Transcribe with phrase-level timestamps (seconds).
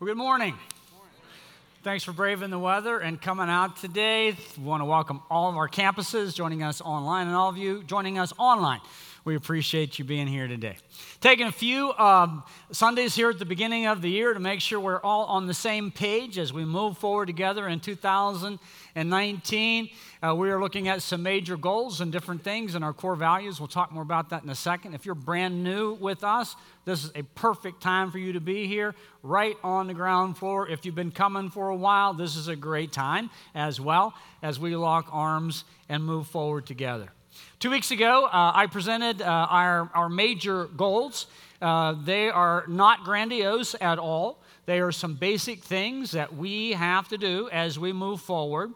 [0.00, 0.54] Well, good morning.
[1.82, 4.34] Thanks for braving the weather and coming out today.
[4.56, 7.82] We want to welcome all of our campuses joining us online and all of you
[7.82, 8.80] joining us online.
[9.26, 10.78] We appreciate you being here today.
[11.20, 14.80] Taking a few um, Sundays here at the beginning of the year to make sure
[14.80, 17.80] we're all on the same page as we move forward together in
[18.94, 19.90] 2019.
[20.22, 23.60] Uh, we are looking at some major goals and different things and our core values.
[23.60, 24.94] We'll talk more about that in a second.
[24.94, 28.66] If you're brand new with us, this is a perfect time for you to be
[28.66, 30.68] here, right on the ground floor.
[30.68, 34.58] If you've been coming for a while, this is a great time as well as
[34.58, 37.10] we lock arms and move forward together.
[37.60, 41.26] Two weeks ago, uh, I presented uh, our, our major goals.
[41.62, 44.42] Uh, they are not grandiose at all.
[44.66, 48.72] They are some basic things that we have to do as we move forward.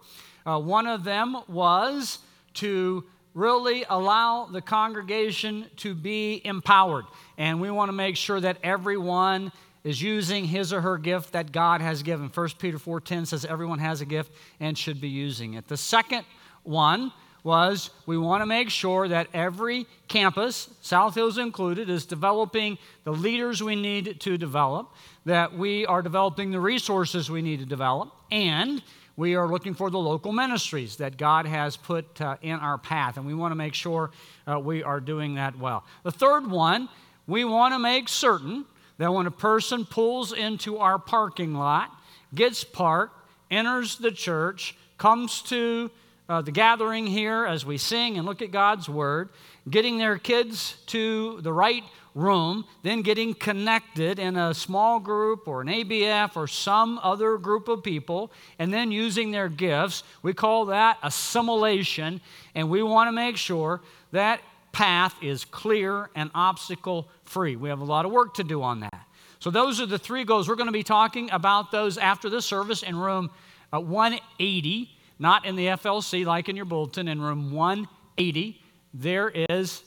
[0.47, 2.19] Uh, one of them was
[2.55, 7.05] to really allow the congregation to be empowered.
[7.37, 9.53] And we want to make sure that everyone
[9.83, 12.29] is using his or her gift that God has given.
[12.29, 15.69] 1 Peter 4:10 says everyone has a gift and should be using it.
[15.69, 16.25] The second
[16.63, 22.79] one was we want to make sure that every campus, South Hills included, is developing
[23.05, 24.91] the leaders we need to develop,
[25.25, 28.83] that we are developing the resources we need to develop, and
[29.17, 33.17] we are looking for the local ministries that God has put uh, in our path,
[33.17, 34.11] and we want to make sure
[34.47, 35.85] uh, we are doing that well.
[36.03, 36.89] The third one,
[37.27, 38.65] we want to make certain
[38.99, 41.91] that when a person pulls into our parking lot,
[42.35, 43.15] gets parked,
[43.51, 45.91] enters the church, comes to
[46.29, 49.29] uh, the gathering here as we sing and look at God's Word,
[49.69, 51.85] getting their kids to the right
[52.15, 57.69] room, then getting connected in a small group or an ABF or some other group
[57.69, 60.05] of people, and then using their gifts.
[60.23, 62.21] We call that assimilation,
[62.55, 63.81] and we want to make sure
[64.13, 64.41] that
[64.73, 67.57] path is clear and obstacle free.
[67.57, 69.07] We have a lot of work to do on that.
[69.41, 70.49] So, those are the three goals.
[70.49, 73.31] We're going to be talking about those after the service in room
[73.73, 78.61] uh, 180 not in the FLC like in your bulletin, in room 180,
[78.93, 79.83] there is,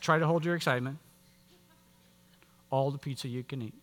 [0.00, 0.98] try to hold your excitement,
[2.72, 3.74] all the pizza you can eat.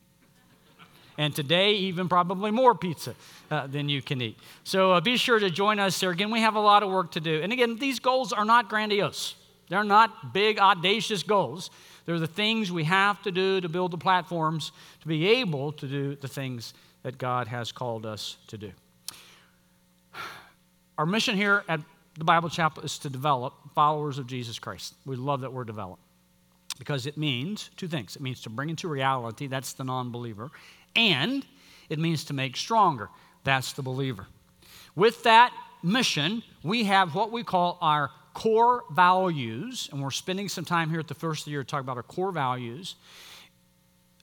[1.17, 3.13] And today, even probably more pizza
[3.51, 4.37] uh, than you can eat.
[4.63, 6.11] So uh, be sure to join us there.
[6.11, 7.41] Again, we have a lot of work to do.
[7.41, 9.35] And again, these goals are not grandiose,
[9.69, 11.69] they're not big, audacious goals.
[12.05, 15.87] They're the things we have to do to build the platforms to be able to
[15.87, 16.73] do the things
[17.03, 18.71] that God has called us to do.
[20.97, 21.81] Our mission here at
[22.17, 24.95] the Bible Chapel is to develop followers of Jesus Christ.
[25.05, 26.01] We love that we're developed
[26.79, 30.49] because it means two things it means to bring into reality, that's the non believer,
[30.95, 31.45] and
[31.89, 33.09] it means to make stronger,
[33.43, 34.25] that's the believer.
[34.95, 35.53] With that
[35.83, 40.99] mission, we have what we call our core values, and we're spending some time here
[40.99, 42.95] at the first of the year to talk about our core values.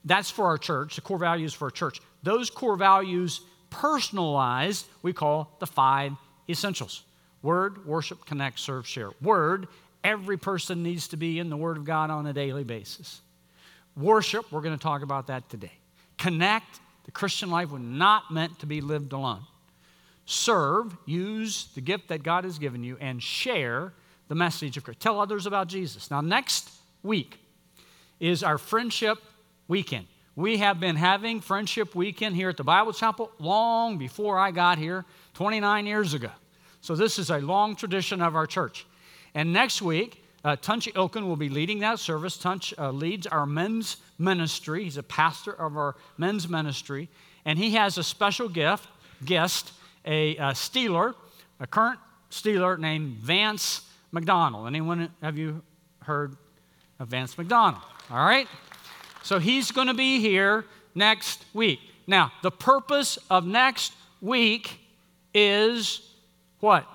[0.03, 2.01] That's for our church, the core values for our church.
[2.23, 6.13] Those core values personalized, we call the five
[6.49, 7.03] essentials
[7.43, 9.11] Word, worship, connect, serve, share.
[9.21, 9.67] Word,
[10.07, 13.21] every person needs to be in the Word of God on a daily basis.
[13.97, 15.73] Worship, we're going to talk about that today.
[16.17, 19.41] Connect, the Christian life was not meant to be lived alone.
[20.25, 23.91] Serve, use the gift that God has given you, and share
[24.29, 25.01] the message of Christ.
[25.01, 26.09] Tell others about Jesus.
[26.09, 26.69] Now, next
[27.03, 27.37] week
[28.21, 29.17] is our friendship
[29.67, 30.07] weekend.
[30.37, 34.77] We have been having friendship weekend here at the Bible Chapel long before I got
[34.77, 35.03] here
[35.33, 36.31] 29 years ago.
[36.79, 38.85] So this is a long tradition of our church.
[39.33, 42.37] And next week, uh, Tunch Ilkin will be leading that service.
[42.37, 44.83] Tunch uh, leads our men's ministry.
[44.83, 47.09] He's a pastor of our men's ministry.
[47.45, 48.87] And he has a special gift,
[49.25, 49.71] guest,
[50.05, 51.15] a, a Steeler,
[51.59, 51.99] a current
[52.31, 54.67] Steeler named Vance McDonald.
[54.67, 55.61] Anyone have you
[56.01, 56.35] heard
[56.99, 57.83] of Vance McDonald?
[58.09, 58.47] All right?
[59.23, 60.65] So he's going to be here
[60.95, 61.79] next week.
[62.05, 64.79] Now, the purpose of next week
[65.33, 66.01] is
[66.59, 66.87] what?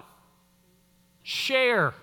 [1.23, 1.95] Share.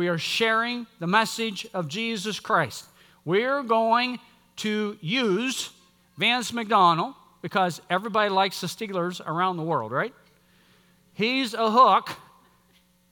[0.00, 2.86] We are sharing the message of Jesus Christ.
[3.26, 4.18] We're going
[4.56, 5.68] to use
[6.16, 7.12] Vance McDonald
[7.42, 10.14] because everybody likes the Steelers around the world, right?
[11.12, 12.08] He's a hook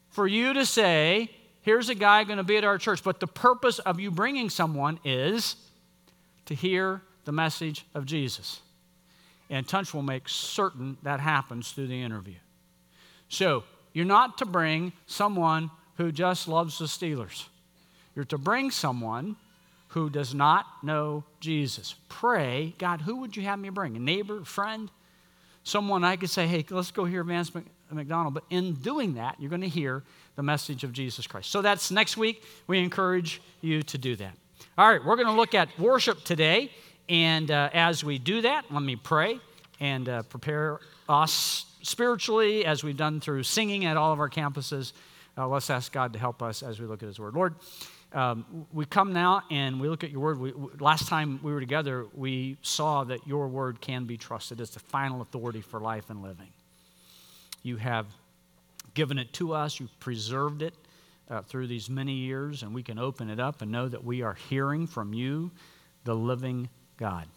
[0.08, 1.30] for you to say,
[1.60, 3.04] here's a guy going to be at our church.
[3.04, 5.56] But the purpose of you bringing someone is
[6.46, 8.60] to hear the message of Jesus.
[9.50, 12.36] And Tunch will make certain that happens through the interview.
[13.28, 17.44] So, you're not to bring someone who just loves the Steelers.
[18.14, 19.36] You're to bring someone
[19.88, 21.94] who does not know Jesus.
[22.08, 23.96] Pray, God, who would you have me bring?
[23.96, 24.90] A neighbor, a friend?
[25.64, 27.52] Someone I could say, hey, let's go hear Vance
[27.90, 28.34] McDonald.
[28.34, 30.02] But in doing that, you're going to hear
[30.36, 31.50] the message of Jesus Christ.
[31.50, 32.44] So that's next week.
[32.66, 34.34] We encourage you to do that.
[34.76, 36.70] All right, we're going to look at worship today.
[37.08, 39.40] And uh, as we do that, let me pray
[39.80, 40.78] and uh, prepare
[41.08, 44.92] us spiritually as we've done through singing at all of our campuses.
[45.38, 47.34] Uh, let's ask God to help us as we look at His Word.
[47.34, 47.54] Lord,
[48.12, 50.40] um, we come now and we look at your Word.
[50.40, 54.60] We, we, last time we were together, we saw that your Word can be trusted.
[54.60, 56.48] It's the final authority for life and living.
[57.62, 58.06] You have
[58.94, 60.74] given it to us, you've preserved it
[61.30, 64.22] uh, through these many years, and we can open it up and know that we
[64.22, 65.52] are hearing from you,
[66.02, 67.28] the living God.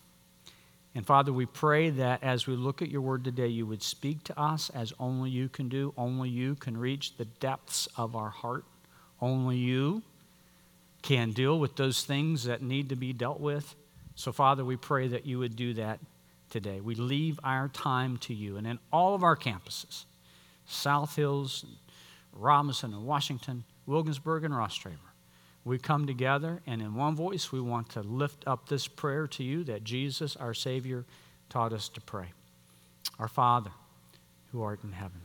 [0.94, 4.24] And Father, we pray that as we look at your word today, you would speak
[4.26, 5.94] to us as only you can do.
[5.98, 8.66] Only you can reach the depths of our heart.
[9.22, 10.02] Only you
[11.02, 13.76] can deal with those things that need to be dealt with.
[14.16, 16.00] So, Father, we pray that you would do that
[16.50, 16.82] today.
[16.82, 18.58] We leave our time to you.
[18.58, 20.04] And in all of our campuses,
[20.66, 21.66] South Hills,
[22.34, 25.11] Robinson, and Washington, Wilkinsburg, and Rostraver,
[25.64, 29.44] we come together and in one voice we want to lift up this prayer to
[29.44, 31.06] you that Jesus, our Savior,
[31.50, 32.28] taught us to pray.
[33.20, 33.72] Our Father,
[34.52, 35.22] who art in heaven,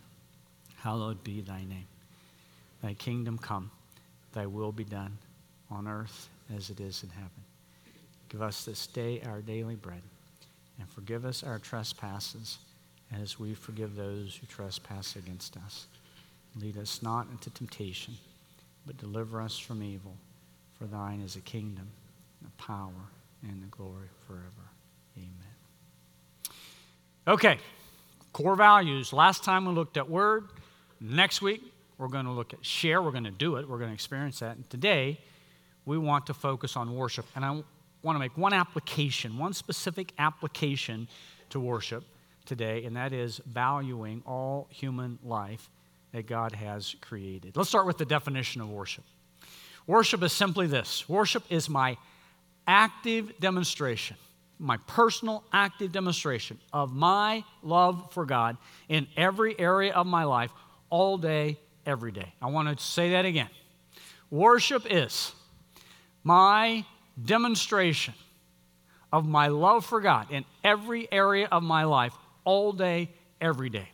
[0.76, 1.86] hallowed be thy name.
[2.82, 3.70] Thy kingdom come,
[4.32, 5.16] thy will be done
[5.70, 7.30] on earth as it is in heaven.
[8.28, 10.02] Give us this day our daily bread,
[10.78, 12.58] and forgive us our trespasses
[13.12, 15.86] as we forgive those who trespass against us.
[16.60, 18.14] Lead us not into temptation,
[18.86, 20.16] but deliver us from evil.
[20.78, 21.88] For thine is the kingdom,
[22.42, 22.92] the power,
[23.42, 24.44] and the glory forever.
[25.16, 25.30] Amen.
[27.26, 27.58] Okay,
[28.32, 29.12] core values.
[29.12, 30.44] Last time we looked at word.
[31.00, 31.62] Next week,
[31.98, 33.00] we're going to look at share.
[33.00, 33.68] We're going to do it.
[33.68, 34.56] We're going to experience that.
[34.56, 35.18] And today,
[35.86, 37.24] we want to focus on worship.
[37.34, 37.62] And I
[38.02, 41.08] want to make one application, one specific application
[41.50, 42.04] to worship
[42.44, 45.68] today, and that is valuing all human life
[46.12, 47.56] that God has created.
[47.56, 49.04] Let's start with the definition of worship.
[49.86, 51.96] Worship is simply this worship is my
[52.66, 54.16] active demonstration,
[54.58, 58.56] my personal active demonstration of my love for God
[58.88, 60.50] in every area of my life,
[60.90, 62.32] all day, every day.
[62.42, 63.48] I want to say that again.
[64.30, 65.32] Worship is
[66.24, 66.84] my
[67.24, 68.14] demonstration
[69.12, 72.12] of my love for God in every area of my life,
[72.44, 73.08] all day,
[73.40, 73.88] every day.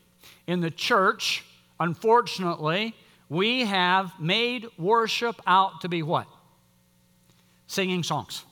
[0.46, 1.44] In the church,
[1.78, 2.94] unfortunately,
[3.32, 6.26] we have made worship out to be what?
[7.66, 8.44] Singing songs.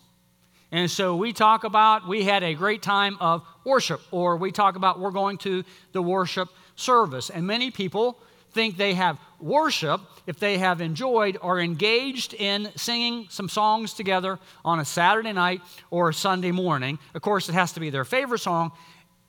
[0.72, 4.76] And so we talk about we had a great time of worship, or we talk
[4.76, 7.28] about we're going to the worship service.
[7.28, 8.18] And many people
[8.52, 14.38] think they have worship if they have enjoyed or engaged in singing some songs together
[14.64, 15.60] on a Saturday night
[15.90, 16.98] or a Sunday morning.
[17.14, 18.72] Of course, it has to be their favorite song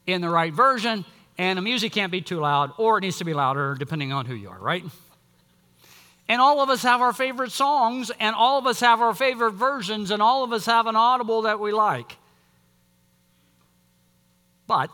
[0.08, 1.04] in the right version,
[1.38, 4.26] and the music can't be too loud, or it needs to be louder, depending on
[4.26, 4.86] who you are, right?
[6.32, 9.52] And all of us have our favorite songs, and all of us have our favorite
[9.52, 12.16] versions, and all of us have an audible that we like.
[14.66, 14.90] But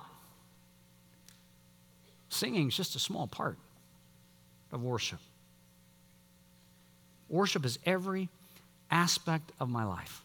[2.30, 3.56] singing is just a small part
[4.72, 5.20] of worship.
[7.30, 8.30] Worship is every
[8.90, 10.24] aspect of my life.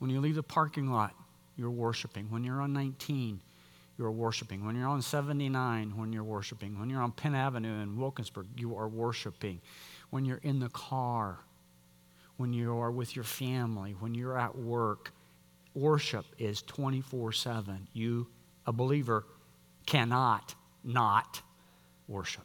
[0.00, 1.14] When you leave the parking lot,
[1.56, 2.26] you're worshiping.
[2.28, 3.38] When you're on 19,
[3.98, 4.64] you're worshiping.
[4.64, 6.78] When you're on 79, when you're worshiping.
[6.78, 9.60] When you're on Penn Avenue in Wilkinsburg, you are worshiping.
[10.10, 11.38] When you're in the car,
[12.36, 15.12] when you are with your family, when you're at work,
[15.74, 17.88] worship is 24 7.
[17.92, 18.26] You,
[18.66, 19.24] a believer,
[19.86, 21.42] cannot not
[22.08, 22.44] worship.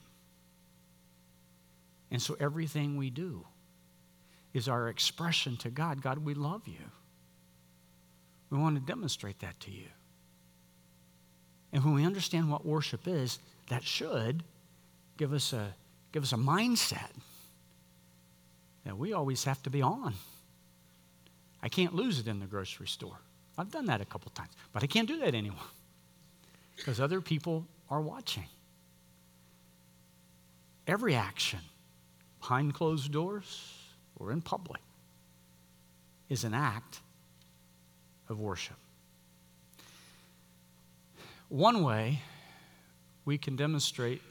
[2.12, 3.46] And so everything we do
[4.54, 6.92] is our expression to God God, we love you.
[8.50, 9.88] We want to demonstrate that to you.
[11.72, 14.44] And when we understand what worship is, that should
[15.18, 15.74] give us a,
[16.12, 17.12] give us a mindset
[18.86, 20.16] that we always have to be on.
[21.62, 23.20] I can't lose it in the grocery store.
[23.58, 25.60] I've done that a couple times, but I can't do that anymore
[26.78, 28.46] because other people are watching.
[30.88, 31.60] Every action
[32.40, 33.74] behind closed doors
[34.16, 34.82] or in public
[36.30, 37.02] is an act
[38.30, 38.78] of worship.
[41.50, 42.22] One way
[43.26, 44.22] we can demonstrate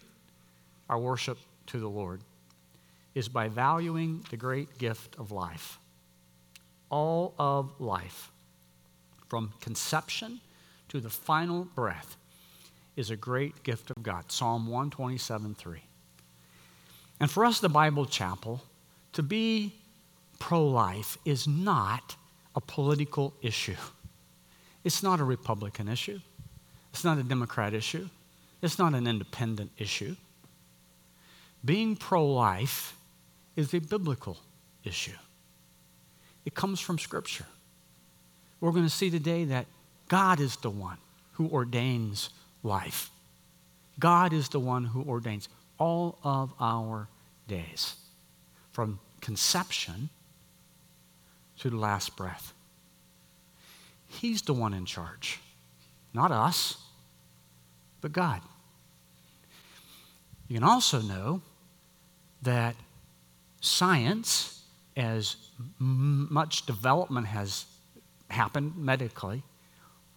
[0.89, 2.21] our worship to the Lord
[3.15, 5.79] is by valuing the great gift of life.
[6.91, 8.31] All of life,
[9.29, 10.41] from conception
[10.89, 12.17] to the final breath,
[12.97, 14.31] is a great gift of God.
[14.31, 15.83] Psalm 127 3.
[17.21, 18.63] And for us, the Bible Chapel,
[19.13, 19.75] to be
[20.39, 22.15] pro life is not
[22.55, 23.77] a political issue,
[24.85, 26.21] it's not a Republican issue.
[26.93, 28.09] It's not a Democrat issue,
[28.63, 30.17] it's not an independent issue.
[31.65, 32.97] Being pro life
[33.57, 34.39] is a biblical
[34.85, 35.17] issue,
[36.45, 37.47] it comes from Scripture.
[38.61, 39.67] We're going to see today that
[40.09, 40.99] God is the one
[41.33, 42.31] who ordains
[42.65, 43.11] life.
[44.01, 47.09] God is the one who ordains all of our
[47.47, 47.95] days,
[48.73, 50.09] from conception
[51.59, 52.53] to the last breath.
[54.09, 55.39] He's the one in charge,
[56.19, 56.77] not us,
[58.01, 58.41] but God.
[60.49, 61.41] You can also know
[62.43, 62.75] that
[63.61, 64.63] science,
[64.97, 65.37] as
[65.79, 67.67] much development has
[68.31, 69.43] happened medically,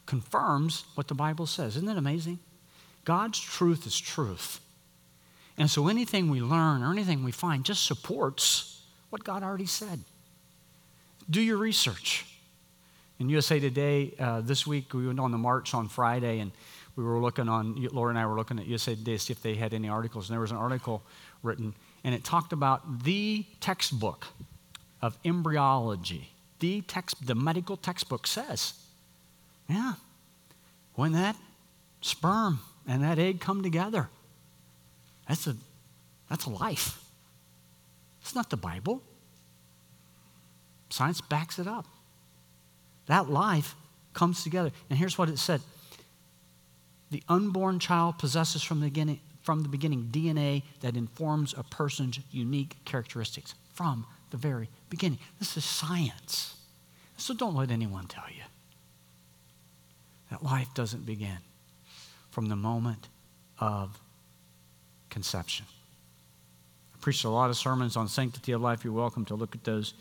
[0.06, 1.76] confirms what the Bible says.
[1.76, 2.40] Isn't that amazing?
[3.06, 4.60] God's truth is truth.
[5.58, 10.00] And so anything we learn or anything we find just supports what God already said.
[11.30, 12.26] Do your research.
[13.22, 16.52] In USA Today, uh, this week, we went on the march on Friday, and
[16.96, 19.44] we were looking on, Laura and I were looking at USA Today to see if
[19.44, 20.28] they had any articles.
[20.28, 21.04] And there was an article
[21.44, 24.26] written, and it talked about the textbook
[25.04, 26.32] of embryology.
[26.62, 28.74] The, text, the medical textbook says,
[29.70, 29.94] yeah,
[30.96, 31.36] when that
[32.02, 34.10] sperm and that egg come together,
[35.30, 35.56] that's a,
[36.28, 37.00] that's a life.
[38.24, 39.04] It's not the Bible.
[40.90, 41.86] Science backs it up.
[43.12, 43.76] That life
[44.14, 44.72] comes together.
[44.90, 45.60] And here's what it said
[47.12, 52.22] The unborn child possesses from the beginning, from the beginning DNA that informs a person's
[52.32, 55.20] unique characteristics from the very beginning.
[55.40, 56.56] This is science.
[57.18, 58.44] So don't let anyone tell you
[60.30, 61.40] that life doesn't begin
[62.30, 63.10] from the moment
[63.60, 64.00] of
[65.10, 65.66] conception.
[66.96, 68.86] I preached a lot of sermons on sanctity of life.
[68.86, 69.96] You're welcome to look at those.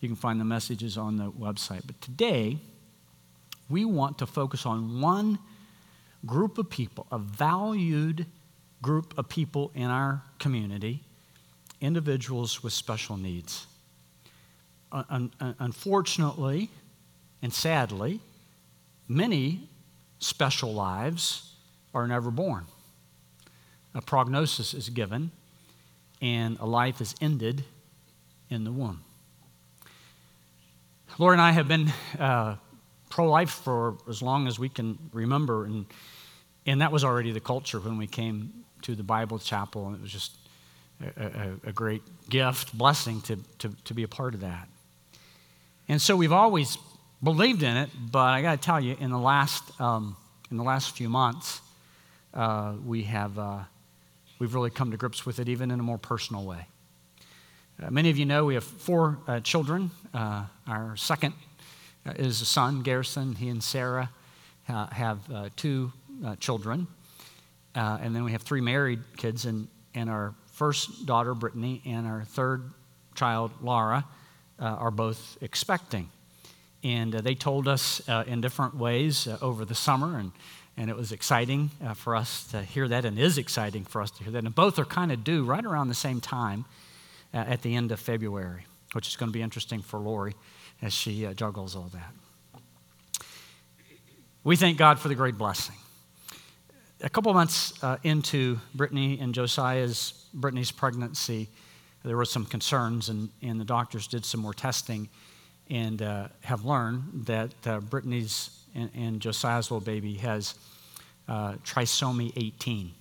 [0.00, 1.82] You can find the messages on the website.
[1.86, 2.58] But today,
[3.68, 5.38] we want to focus on one
[6.26, 8.26] group of people, a valued
[8.82, 11.02] group of people in our community,
[11.80, 13.66] individuals with special needs.
[14.92, 16.70] Un- un- unfortunately
[17.42, 18.20] and sadly,
[19.08, 19.68] many
[20.18, 21.54] special lives
[21.94, 22.66] are never born.
[23.94, 25.30] A prognosis is given,
[26.20, 27.64] and a life is ended
[28.48, 29.02] in the womb.
[31.18, 32.56] Laura and I have been uh,
[33.08, 35.86] pro life for as long as we can remember, and,
[36.66, 40.02] and that was already the culture when we came to the Bible chapel, and it
[40.02, 40.36] was just
[41.16, 44.68] a, a, a great gift, blessing to, to, to be a part of that.
[45.88, 46.78] And so we've always
[47.22, 50.16] believed in it, but I got to tell you, in the last, um,
[50.50, 51.60] in the last few months,
[52.32, 53.58] uh, we have uh,
[54.38, 56.66] we've really come to grips with it, even in a more personal way.
[57.82, 59.90] Uh, many of you know we have four uh, children.
[60.12, 61.32] Uh, our second
[62.04, 63.34] uh, is a son, Garrison.
[63.34, 64.10] He and Sarah
[64.66, 65.20] have
[65.56, 65.90] two
[66.38, 66.86] children,
[67.74, 72.22] and then we have three married kids, and and our first daughter, Brittany, and our
[72.24, 72.70] third
[73.14, 74.04] child, Laura,
[74.58, 76.10] are both expecting.
[76.84, 80.32] And uh, they told us uh, in different ways uh, over the summer, and,
[80.76, 84.10] and it was exciting uh, for us to hear that, and is exciting for us
[84.12, 84.44] to hear that.
[84.44, 86.79] And both are kind of due right around the same time uh,
[87.32, 90.34] at the end of February, which is going to be interesting for Lori
[90.82, 92.12] as she uh, juggles all that.
[94.42, 95.76] We thank God for the great blessing.
[97.02, 97.72] A couple months
[98.02, 101.48] into Brittany and Josiah's Brittany's pregnancy,
[102.04, 105.08] there were some concerns, and, and the doctors did some more testing
[105.70, 110.54] and uh, have learned that uh, Brittany's and, and, Josiah's little baby has
[111.28, 112.92] uh, trisomy 18.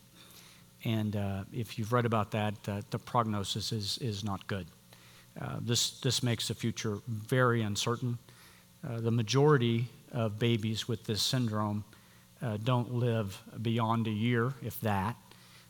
[0.85, 4.67] And uh, if you've read about that, uh, the prognosis is, is not good.
[5.39, 8.17] Uh, this, this makes the future very uncertain.
[8.83, 11.83] the majority of babies with this syndrome
[12.63, 15.15] don't live beyond a year, if that.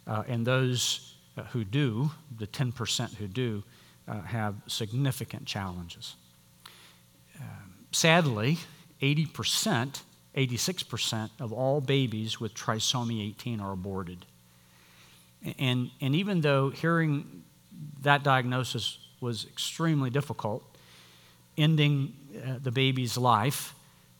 [0.05, 1.15] and those
[1.49, 3.63] who do, the 10% who do,
[4.25, 6.15] have significant challenges
[7.91, 8.57] sadly,
[9.01, 10.01] 80%,
[10.35, 14.25] 86% of all babies with trisomy 18 are aborted.
[15.58, 17.43] And, and even though hearing
[18.01, 20.63] that diagnosis was extremely difficult,
[21.58, 22.13] ending
[22.46, 23.74] uh, the baby's life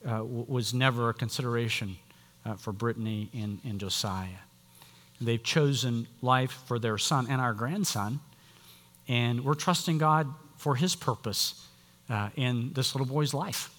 [0.06, 1.98] uh, w- was never a consideration
[2.46, 4.30] uh, for Brittany and, and Josiah.
[5.22, 8.22] They've chosen life for their son and our grandson,
[9.08, 11.68] and we're trusting God for his purpose
[12.10, 13.70] uh, in this little boy's life,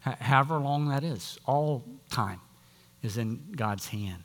[0.00, 1.38] however long that is.
[1.46, 2.40] All time
[3.02, 4.22] is in God's hand.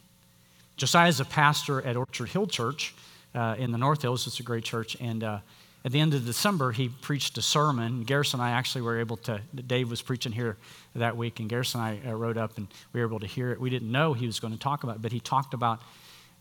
[0.77, 2.93] Josiah is a pastor at Orchard Hill Church
[3.33, 4.27] uh, in the North Hills.
[4.27, 4.95] It's a great church.
[5.01, 5.39] And uh,
[5.83, 8.03] at the end of December, he preached a sermon.
[8.03, 10.55] Garrison and I actually were able to, Dave was preaching here
[10.93, 13.51] that week, and Garrison and I uh, rode up and we were able to hear
[13.51, 13.59] it.
[13.59, 15.81] We didn't know he was going to talk about it, but he talked about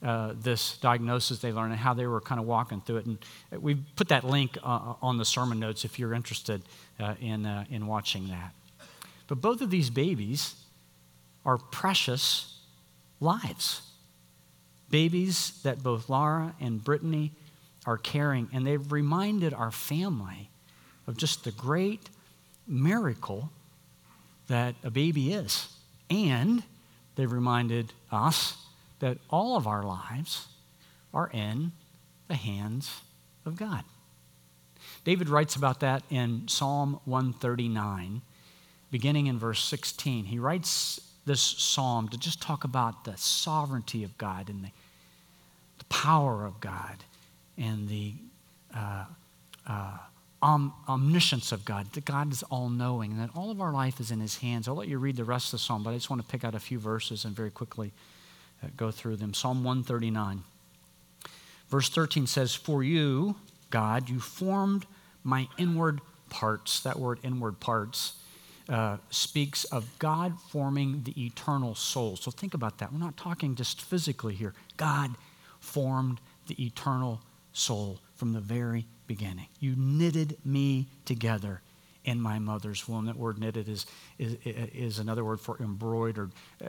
[0.03, 3.07] uh, this diagnosis they learned and how they were kind of walking through it.
[3.07, 3.19] And
[3.59, 6.61] we put that link uh, on the sermon notes if you're interested
[7.01, 8.53] uh, in, uh, in watching that.
[9.29, 10.57] But both of these babies
[11.47, 12.59] are precious
[13.19, 13.81] lives.
[14.91, 17.33] Babies that both Laura and Brittany
[17.87, 20.51] are carrying, and they've reminded our family
[21.07, 22.11] of just the great
[22.67, 23.51] miracle
[24.49, 25.69] that a baby is.
[26.11, 26.63] And
[27.15, 28.57] they've reminded us
[29.01, 30.47] that all of our lives
[31.13, 31.73] are in
[32.29, 33.01] the hands
[33.45, 33.85] of God.
[35.05, 38.23] David writes about that in Psalm 139,
[38.91, 40.25] beginning in verse 16.
[40.25, 44.71] He writes this psalm to just talk about the sovereignty of God and the,
[45.79, 47.05] the power of God
[47.59, 48.15] and the
[48.75, 49.05] uh,
[49.67, 49.99] uh,
[50.43, 54.01] om- omniscience of God, that God is all knowing, and that all of our life
[54.01, 54.69] is in His hands.
[54.69, 56.45] I'll let you read the rest of the psalm, but I just want to pick
[56.45, 57.93] out a few verses and very quickly
[58.63, 59.35] uh, go through them.
[59.35, 60.45] Psalm 139,
[61.69, 63.37] verse 13 says, For you,
[63.71, 64.87] God, you formed
[65.25, 66.81] my inward parts.
[66.81, 68.15] That word, inward parts,
[68.69, 72.17] uh, speaks of God forming the eternal soul.
[72.17, 72.93] So think about that.
[72.93, 74.55] We're not talking just physically here.
[74.77, 75.13] God
[75.61, 77.21] formed the eternal
[77.53, 79.47] soul from the very beginning.
[79.61, 81.63] You knitted me together
[82.05, 83.07] in my mother's womb.
[83.07, 83.87] That word knitted is,
[84.19, 86.33] is, is another word for embroidered.
[86.65, 86.69] Uh,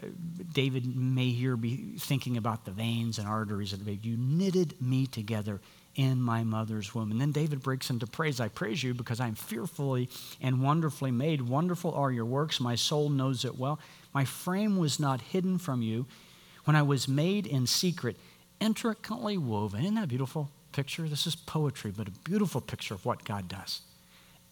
[0.51, 4.09] David may here be thinking about the veins and arteries of the baby.
[4.09, 5.61] You knitted me together
[5.97, 7.11] in my mother's womb.
[7.11, 8.39] And then David breaks into praise.
[8.39, 11.41] I praise you because I'm fearfully and wonderfully made.
[11.41, 12.61] Wonderful are your works.
[12.61, 13.79] My soul knows it well.
[14.13, 16.05] My frame was not hidden from you
[16.65, 18.15] when I was made in secret,
[18.61, 19.81] intricately woven.
[19.81, 21.09] Isn't that beautiful picture?
[21.09, 23.81] This is poetry, but a beautiful picture of what God does.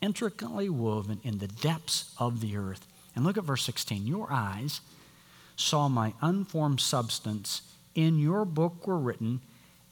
[0.01, 2.87] Intricately woven in the depths of the earth.
[3.15, 4.07] And look at verse 16.
[4.07, 4.81] Your eyes
[5.55, 7.61] saw my unformed substance.
[7.93, 9.41] In your book were written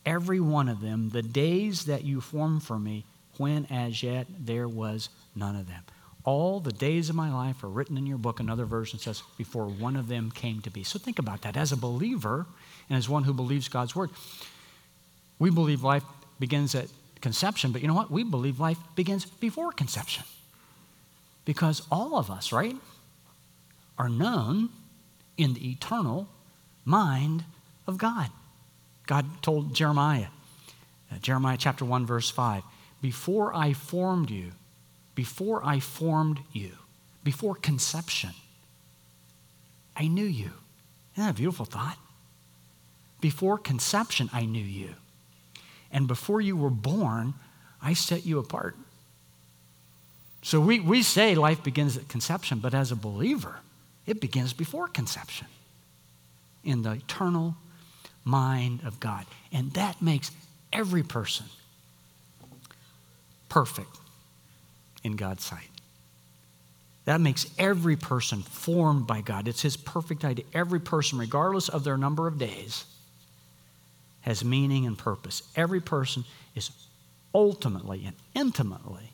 [0.05, 3.05] every one of them, the days that you formed for me,
[3.38, 5.83] when as yet there was none of them.
[6.24, 8.39] All the days of my life are written in your book.
[8.39, 10.83] Another version says, before one of them came to be.
[10.83, 11.57] So think about that.
[11.57, 12.45] As a believer,
[12.89, 14.10] and as one who believes God's word,
[15.39, 16.03] we believe life
[16.39, 16.87] begins at
[17.22, 18.11] conception, but you know what?
[18.11, 20.24] We believe life begins before conception.
[21.46, 22.75] Because all of us, right,
[23.98, 24.70] are known
[25.37, 26.29] in the eternal
[26.85, 27.44] mind
[27.87, 28.29] of God.
[29.05, 30.27] God told Jeremiah,
[31.11, 32.63] uh, Jeremiah chapter 1, verse 5,
[33.01, 34.51] before I formed you,
[35.16, 36.72] before I formed you,
[37.24, 38.31] before conception,
[39.96, 40.51] I knew you.
[41.13, 41.98] Isn't that a beautiful thought?
[43.22, 44.96] Before conception, I knew you.
[45.92, 47.35] And before you were born,
[47.81, 48.75] I set you apart.
[50.42, 53.59] So we, we say life begins at conception, but as a believer,
[54.05, 55.48] it begins before conception
[56.63, 57.55] in the eternal
[58.24, 59.25] mind of God.
[59.51, 60.31] And that makes
[60.72, 61.46] every person
[63.50, 63.98] perfect
[65.03, 65.70] in God's sight.
[67.05, 69.48] That makes every person formed by God.
[69.48, 70.46] It's His perfect idea.
[70.53, 72.86] Every person, regardless of their number of days,
[74.22, 75.44] has meaning and purpose.
[75.55, 76.24] Every person
[76.55, 76.72] is
[77.36, 79.12] ultimately and intimately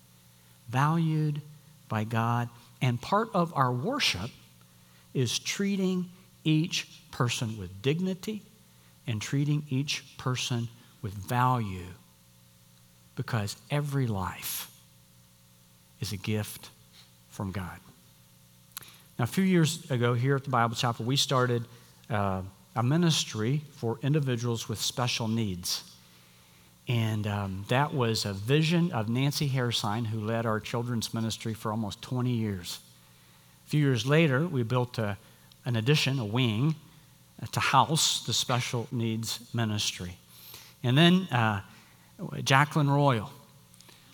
[0.70, 1.42] valued
[1.88, 2.50] by God.
[2.80, 4.30] And part of our worship
[5.16, 6.06] is treating
[6.44, 8.44] each person with dignity
[9.10, 10.70] and treating each person
[11.02, 11.88] with value
[13.16, 14.70] because every life
[16.00, 16.70] is a gift
[17.30, 17.80] from God.
[19.18, 21.66] Now, a few years ago here at the Bible Chapel, we started
[22.08, 22.44] uh,
[22.76, 25.84] a ministry for individuals with special needs.
[26.88, 31.72] And um, that was a vision of Nancy Hairsine, who led our children's ministry for
[31.72, 32.80] almost 20 years.
[33.66, 35.18] A few years later, we built a,
[35.66, 36.76] an addition, a wing,
[37.52, 40.18] to house the special needs ministry.
[40.84, 41.62] And then uh,
[42.44, 43.30] Jacqueline Royal.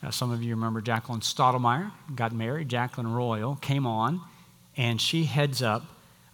[0.03, 2.69] Uh, some of you remember Jacqueline Stottlemyre, got married.
[2.69, 4.21] Jacqueline Royal came on,
[4.77, 5.83] and she heads up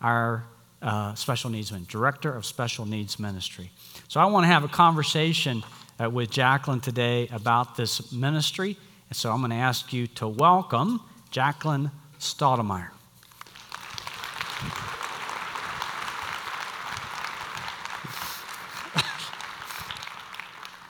[0.01, 0.43] our
[0.81, 3.69] uh, special needs ministry, director of special needs ministry.
[4.07, 5.63] So I want to have a conversation
[6.01, 8.77] uh, with Jacqueline today about this ministry.
[9.09, 12.89] And so I'm going to ask you to welcome Jacqueline Stottlemyre.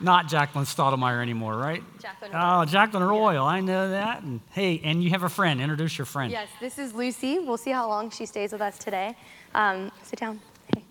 [0.01, 1.83] Not Jacqueline Stottlemyre anymore, right?
[2.01, 3.45] Jacqueline Oh, Jacqueline Royal.
[3.45, 4.23] I know that.
[4.23, 5.61] And hey, and you have a friend.
[5.61, 6.31] Introduce your friend.
[6.31, 7.37] Yes, this is Lucy.
[7.39, 9.15] We'll see how long she stays with us today.
[9.53, 10.39] Um, sit down.
[10.73, 10.83] Hey.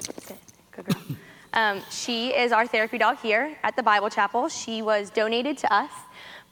[0.00, 0.38] Sit.
[0.70, 1.02] Good girl.
[1.54, 4.48] um, she is our therapy dog here at the Bible Chapel.
[4.48, 5.90] She was donated to us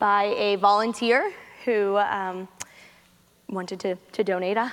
[0.00, 1.32] by a volunteer
[1.64, 2.48] who um,
[3.48, 4.68] wanted to, to donate uh,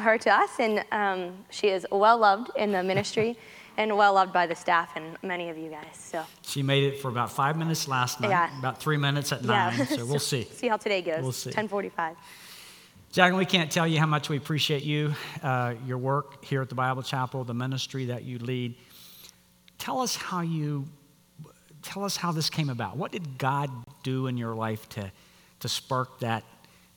[0.00, 3.38] her to us, and um, she is well loved in the ministry
[3.76, 5.96] and well loved by the staff and many of you guys.
[5.96, 8.58] So She made it for about five minutes last night, Yeah.
[8.58, 9.86] about three minutes at yeah, nine.
[9.86, 10.44] So we'll see.
[10.44, 11.22] see how today goes.
[11.22, 11.50] We'll see.
[11.50, 12.16] 10:45.
[13.12, 16.70] Jacqueline, we can't tell you how much we appreciate you, uh, your work here at
[16.70, 18.74] the Bible Chapel, the ministry that you lead.
[19.78, 20.86] Tell us how you,
[21.82, 22.96] tell us how this came about.
[22.96, 23.70] What did God
[24.02, 25.12] do in your life to,
[25.60, 26.42] to spark that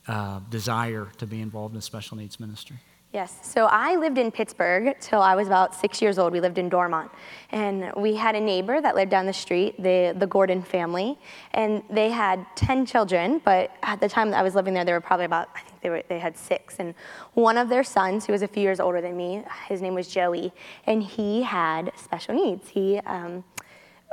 [0.08, 2.76] uh, desire to be involved in special needs ministry?
[3.12, 3.38] Yes.
[3.40, 6.32] So I lived in Pittsburgh till I was about six years old.
[6.32, 7.10] We lived in Dormont.
[7.50, 11.18] And we had a neighbor that lived down the street, the, the Gordon family.
[11.54, 14.92] And they had 10 children, but at the time that I was living there, they
[14.92, 16.76] were probably about, I think they, were, they had six.
[16.78, 16.94] And
[17.34, 20.08] one of their sons, who was a few years older than me, his name was
[20.08, 20.52] Joey,
[20.84, 22.68] and he had special needs.
[22.68, 23.44] He um,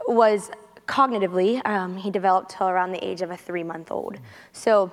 [0.07, 0.49] was
[0.87, 4.17] cognitively, um, he developed till around the age of a three month old.
[4.51, 4.91] So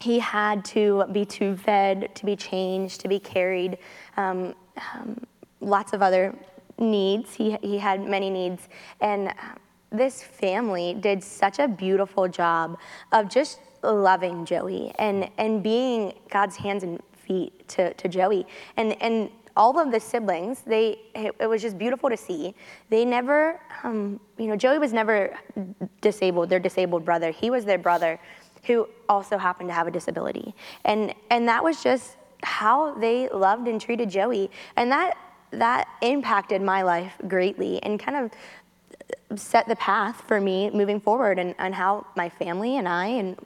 [0.00, 3.78] he had to be tube fed, to be changed, to be carried,
[4.16, 4.54] um,
[4.94, 5.20] um,
[5.60, 6.34] lots of other
[6.78, 7.34] needs.
[7.34, 8.68] He, he had many needs.
[9.00, 9.32] And
[9.90, 12.78] this family did such a beautiful job
[13.12, 18.46] of just loving Joey and, and being God's hands and feet to, to Joey.
[18.76, 22.54] And, and all of the siblings, they, it, it was just beautiful to see.
[22.90, 25.38] They never, um, you know, Joey was never
[26.00, 27.30] disabled, their disabled brother.
[27.30, 28.18] He was their brother
[28.66, 30.54] who also happened to have a disability.
[30.84, 34.50] And, and that was just how they loved and treated Joey.
[34.76, 35.16] And that,
[35.50, 41.38] that impacted my life greatly and kind of set the path for me moving forward
[41.38, 43.38] and, and how my family and I and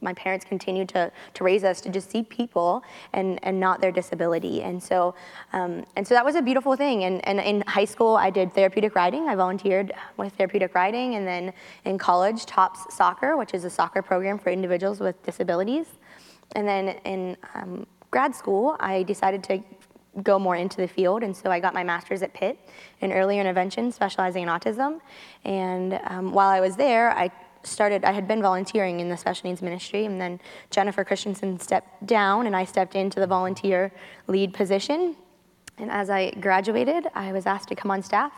[0.00, 2.82] my parents continued to, to raise us to just see people
[3.12, 4.62] and, and not their disability.
[4.62, 5.14] And so,
[5.52, 7.04] um, and so that was a beautiful thing.
[7.04, 9.28] And, and in high school, I did therapeutic riding.
[9.28, 11.14] I volunteered with therapeutic riding.
[11.16, 11.52] And then
[11.84, 15.86] in college, TOPS Soccer, which is a soccer program for individuals with disabilities.
[16.56, 19.62] And then in um, grad school, I decided to
[20.22, 21.22] go more into the field.
[21.22, 22.58] And so I got my master's at Pitt
[23.00, 25.00] in early intervention, specializing in autism.
[25.44, 27.30] And um, while I was there, I
[27.62, 32.06] started, I had been volunteering in the special needs ministry, and then Jennifer Christensen stepped
[32.06, 33.92] down, and I stepped into the volunteer
[34.26, 35.16] lead position.
[35.78, 38.32] And as I graduated, I was asked to come on staff.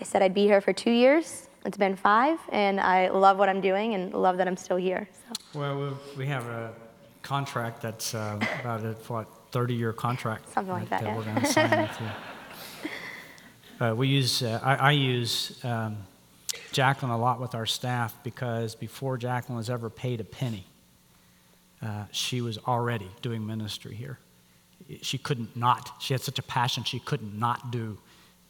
[0.00, 1.48] I said I'd be here for two years.
[1.64, 5.08] It's been five, and I love what I'm doing and love that I'm still here.
[5.12, 5.58] So.
[5.58, 6.72] Well, we have a
[7.22, 10.52] contract that's uh, about a what 30 year contract.
[10.52, 11.02] Something like that.
[11.02, 11.16] that yeah.
[11.16, 12.06] We're going to sign with you.
[13.80, 15.98] Uh, we use, uh, I, I, use um,
[16.72, 20.66] Jacqueline a lot with our staff because before Jacqueline was ever paid a penny,
[21.82, 24.18] uh, she was already doing ministry here.
[25.02, 25.90] She couldn't not.
[26.00, 27.98] She had such a passion, she couldn't not do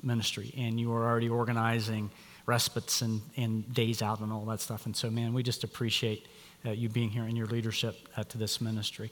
[0.02, 0.54] ministry.
[0.56, 2.10] And you were already organizing
[2.46, 4.86] respites and, and days out and all that stuff.
[4.86, 6.26] And so, man, we just appreciate
[6.64, 9.10] uh, you being here and your leadership uh, to this ministry.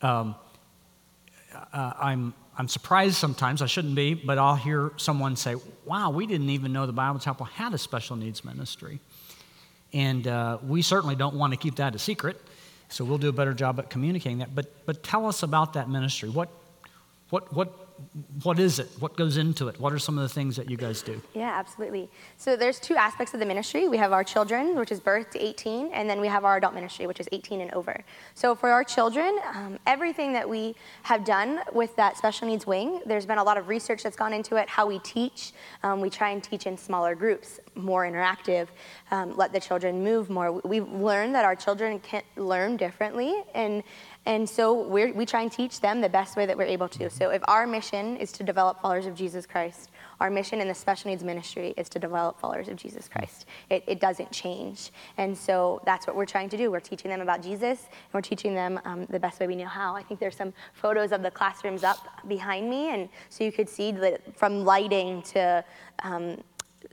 [0.00, 0.34] Um,
[1.72, 6.26] uh, I'm, I'm surprised sometimes, I shouldn't be, but I'll hear someone say, Wow, we
[6.26, 9.00] didn't even know the Bible Chapel had a special needs ministry.
[9.92, 12.40] And uh, we certainly don't want to keep that a secret,
[12.88, 14.54] so we'll do a better job at communicating that.
[14.54, 16.30] But, but tell us about that ministry.
[16.30, 16.48] What,
[17.30, 17.81] what, what
[18.42, 18.88] what is it?
[18.98, 19.78] What goes into it?
[19.80, 21.20] What are some of the things that you guys do?
[21.34, 22.08] Yeah, absolutely.
[22.36, 23.88] So there's two aspects of the ministry.
[23.88, 26.74] We have our children, which is birth to 18, and then we have our adult
[26.74, 28.02] ministry, which is 18 and over.
[28.34, 33.00] So for our children, um, everything that we have done with that special needs wing,
[33.06, 34.68] there's been a lot of research that's gone into it.
[34.68, 38.68] How we teach, um, we try and teach in smaller groups, more interactive,
[39.10, 40.52] um, let the children move more.
[40.64, 43.82] We've learned that our children can learn differently, and
[44.24, 47.10] and so we try and teach them the best way that we're able to.
[47.10, 50.74] So if our mission is to develop followers of Jesus Christ, our mission in the
[50.74, 53.46] special needs ministry is to develop followers of Jesus Christ.
[53.68, 54.92] It, it doesn't change.
[55.18, 56.70] And so that's what we're trying to do.
[56.70, 59.66] We're teaching them about Jesus, and we're teaching them um, the best way we know
[59.66, 59.96] how.
[59.96, 63.68] I think there's some photos of the classrooms up behind me, and so you could
[63.68, 65.64] see that from lighting to
[66.04, 66.38] um,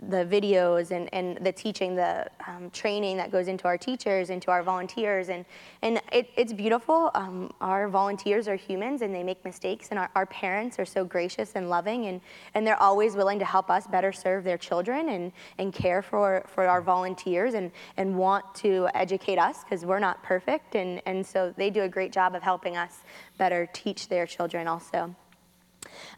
[0.01, 4.51] the videos and, and the teaching, the um, training that goes into our teachers, into
[4.51, 5.29] our volunteers.
[5.29, 5.45] And,
[5.81, 7.11] and it, it's beautiful.
[7.15, 11.03] Um, our volunteers are humans and they make mistakes, and our, our parents are so
[11.03, 12.21] gracious and loving, and,
[12.53, 16.45] and they're always willing to help us better serve their children and, and care for,
[16.47, 20.75] for our volunteers and, and want to educate us because we're not perfect.
[20.75, 22.99] And, and so they do a great job of helping us
[23.37, 25.15] better teach their children also.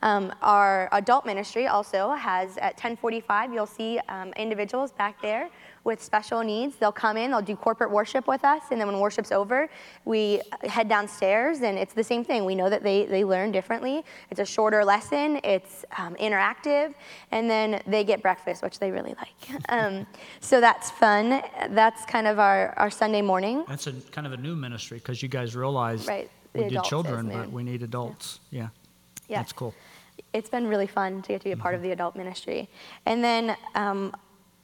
[0.02, 5.50] Um, our adult ministry also has at 1045, you'll see um, individuals back there
[5.84, 6.76] with special needs.
[6.76, 9.70] They'll come in, they'll do corporate worship with us, and then when worship's over,
[10.06, 12.46] we head downstairs, and it's the same thing.
[12.46, 14.04] We know that they, they learn differently.
[14.30, 16.94] It's a shorter lesson, it's um, interactive,
[17.32, 19.62] and then they get breakfast, which they really like.
[19.70, 20.06] Um,
[20.42, 21.42] so that's fun.
[21.70, 23.64] That's kind of our, our Sunday morning.
[23.70, 26.30] That's a kind of a new ministry because you guys realize right.
[26.54, 28.40] we did children, but we need adults.
[28.50, 28.64] yeah.
[28.64, 28.68] yeah.
[29.32, 29.40] Yeah.
[29.40, 29.74] That's cool.
[30.34, 31.78] It's been really fun to get to be a part mm-hmm.
[31.78, 32.70] of the adult ministry.
[33.06, 34.14] And then um,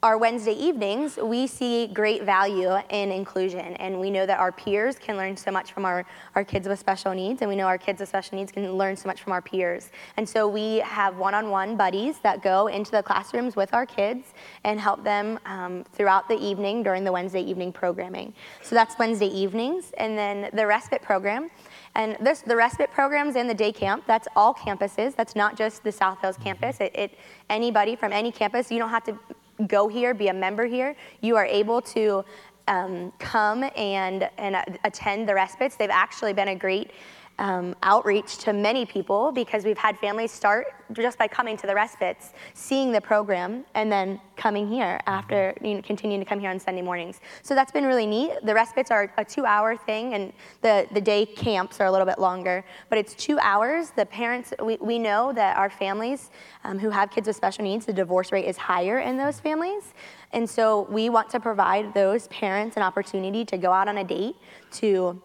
[0.00, 4.96] our Wednesday evenings, we see great value in inclusion, and we know that our peers
[4.96, 6.04] can learn so much from our,
[6.36, 8.96] our kids with special needs, and we know our kids with special needs can learn
[8.96, 9.90] so much from our peers.
[10.16, 13.86] And so we have one on one buddies that go into the classrooms with our
[13.86, 18.34] kids and help them um, throughout the evening during the Wednesday evening programming.
[18.62, 21.50] So that's Wednesday evenings, and then the respite program.
[21.98, 25.16] And this, the respite programs and the day camp, that's all campuses.
[25.16, 26.80] That's not just the South Hills campus.
[26.80, 27.18] It, it,
[27.50, 29.18] anybody from any campus, you don't have to
[29.66, 30.94] go here, be a member here.
[31.22, 32.24] You are able to
[32.68, 35.74] um, come and, and attend the respites.
[35.74, 36.92] They've actually been a great
[37.38, 41.74] um, outreach to many people because we've had families start just by coming to the
[41.74, 46.50] respites, seeing the program, and then coming here after you know, continuing to come here
[46.50, 47.20] on Sunday mornings.
[47.42, 48.32] So that's been really neat.
[48.42, 52.18] The respites are a two-hour thing, and the, the day camps are a little bit
[52.18, 53.90] longer, but it's two hours.
[53.90, 56.30] The parents, we, we know that our families
[56.64, 59.94] um, who have kids with special needs, the divorce rate is higher in those families.
[60.32, 64.04] And so we want to provide those parents an opportunity to go out on a
[64.04, 64.36] date,
[64.72, 65.20] to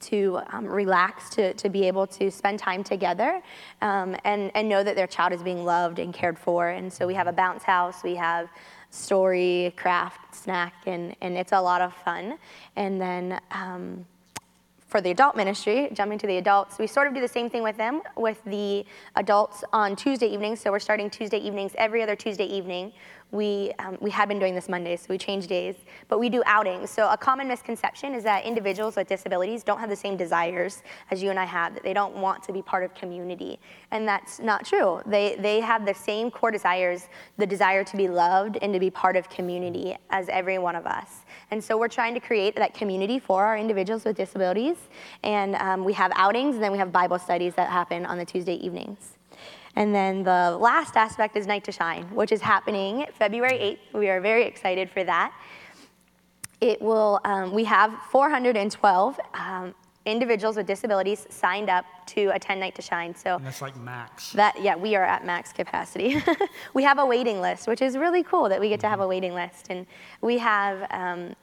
[0.00, 3.42] to um, relax, to, to be able to spend time together
[3.82, 6.68] um, and, and know that their child is being loved and cared for.
[6.68, 8.48] And so we have a bounce house, we have
[8.90, 12.38] story, craft, snack, and, and it's a lot of fun.
[12.76, 14.04] And then um,
[14.90, 17.62] for the adult ministry, jumping to the adults, we sort of do the same thing
[17.62, 18.84] with them, with the
[19.14, 20.60] adults on Tuesday evenings.
[20.60, 22.92] So we're starting Tuesday evenings every other Tuesday evening
[23.32, 25.76] we, um, we had been doing this Mondays, so we changed days,
[26.08, 26.90] but we do outings.
[26.90, 31.22] So a common misconception is that individuals with disabilities don't have the same desires as
[31.22, 33.58] you and I have, that they don't want to be part of community.
[33.90, 35.00] And that's not true.
[35.06, 38.90] They, they have the same core desires, the desire to be loved and to be
[38.90, 41.24] part of community as every one of us.
[41.50, 44.76] And so we're trying to create that community for our individuals with disabilities.
[45.22, 48.24] And um, we have outings, and then we have Bible studies that happen on the
[48.24, 49.19] Tuesday evenings.
[49.76, 53.98] And then the last aspect is Night to Shine, which is happening February 8th.
[53.98, 55.32] We are very excited for that.
[56.60, 62.74] It will, um, we have 412 um, individuals with disabilities signed up to attend Night
[62.74, 63.14] to Shine.
[63.14, 64.32] So and that's like max.
[64.32, 66.22] That yeah, we are at max capacity.
[66.74, 69.02] we have a waiting list, which is really cool that we get to have a
[69.02, 69.10] mm-hmm.
[69.10, 69.86] waiting list, and
[70.20, 71.34] we have um,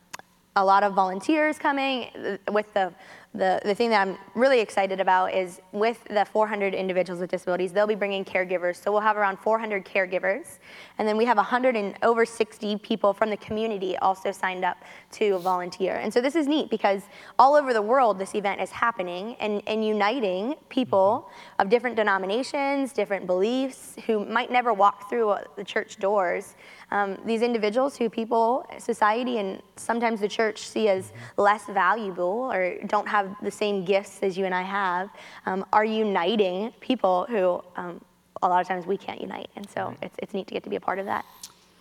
[0.55, 2.09] a lot of volunteers coming
[2.51, 2.91] with the
[3.33, 7.71] the, the thing that I'm really excited about is with the 400 individuals with disabilities,
[7.71, 8.81] they'll be bringing caregivers.
[8.81, 10.57] So we'll have around 400 caregivers.
[10.97, 14.77] And then we have 100 and over 60 people from the community also signed up
[15.13, 15.97] to volunteer.
[15.97, 17.03] And so this is neat because
[17.37, 21.61] all over the world this event is happening and, and uniting people mm-hmm.
[21.61, 26.55] of different denominations, different beliefs, who might never walk through uh, the church doors
[26.89, 31.41] um, these individuals who people, society, and sometimes the church see as mm-hmm.
[31.41, 35.09] less valuable or don't have the same gifts as you and I have,
[35.45, 38.01] um, are uniting people who um,
[38.41, 39.49] a lot of times we can't unite.
[39.55, 39.97] And so right.
[40.01, 41.25] it's, it's neat to get to be a part of that.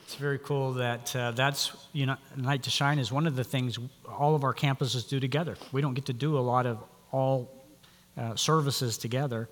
[0.04, 3.42] It's very cool that uh, that's, you know, Night to Shine is one of the
[3.42, 5.56] things all of our campuses do together.
[5.72, 6.78] We don't get to do a lot of
[7.10, 7.50] all
[8.16, 9.48] uh, services together.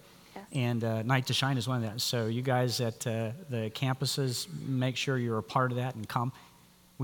[0.52, 2.00] And uh, Night to Shine is one of that.
[2.00, 6.08] So you guys at uh, the campuses, make sure you're a part of that and
[6.08, 6.32] come.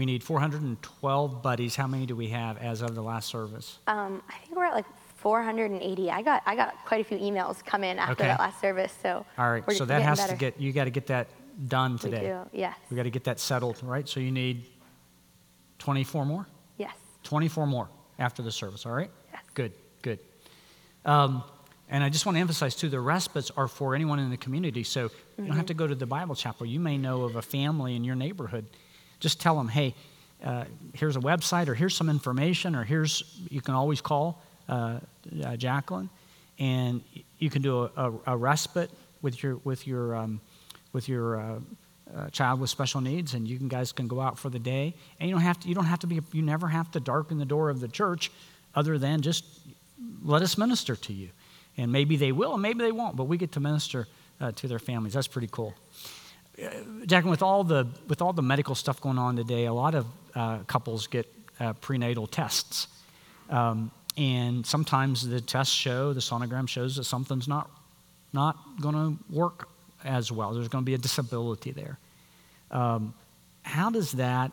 [0.00, 1.76] We need 412 buddies.
[1.76, 3.80] How many do we have as of the last service?
[3.86, 4.86] Um, I think we're at like
[5.16, 6.10] 480.
[6.10, 8.28] I got I got quite a few emails come in after okay.
[8.28, 8.94] that last service.
[9.02, 9.62] So all right.
[9.72, 10.32] So that has better.
[10.32, 11.28] to get you got to get that
[11.68, 12.22] done today.
[12.22, 12.60] We do.
[12.60, 12.76] Yes.
[12.88, 14.08] We got to get that settled, right?
[14.08, 14.64] So you need
[15.80, 16.46] 24 more.
[16.78, 16.96] Yes.
[17.24, 18.86] 24 more after the service.
[18.86, 19.10] All right.
[19.30, 19.42] Yes.
[19.52, 19.72] Good.
[20.00, 20.20] Good.
[21.04, 21.44] Um,
[21.90, 24.82] and I just want to emphasize too, the respites are for anyone in the community.
[24.82, 25.42] So mm-hmm.
[25.42, 26.64] you don't have to go to the Bible chapel.
[26.64, 28.64] You may know of a family in your neighborhood.
[29.20, 29.94] Just tell them, hey,
[30.44, 34.98] uh, here's a website, or here's some information, or here's, you can always call uh,
[35.44, 36.08] uh, Jacqueline,
[36.58, 37.02] and
[37.38, 38.90] you can do a, a, a respite
[39.22, 40.40] with your, with your, um,
[40.92, 41.60] with your uh,
[42.16, 44.94] uh, child with special needs, and you can, guys can go out for the day.
[45.18, 47.38] And you don't have to, you don't have to be, you never have to darken
[47.38, 48.30] the door of the church
[48.74, 49.44] other than just
[50.24, 51.28] let us minister to you.
[51.76, 54.08] And maybe they will, and maybe they won't, but we get to minister
[54.40, 55.12] uh, to their families.
[55.12, 55.74] That's pretty cool.
[57.06, 60.06] Jacqueline, with all the with all the medical stuff going on today, a lot of
[60.34, 61.26] uh, couples get
[61.58, 62.88] uh, prenatal tests,
[63.48, 67.70] um, and sometimes the tests show, the sonogram shows that something's not
[68.32, 69.68] not going to work
[70.04, 70.52] as well.
[70.52, 71.98] There's going to be a disability there.
[72.70, 73.14] Um,
[73.62, 74.52] how does that?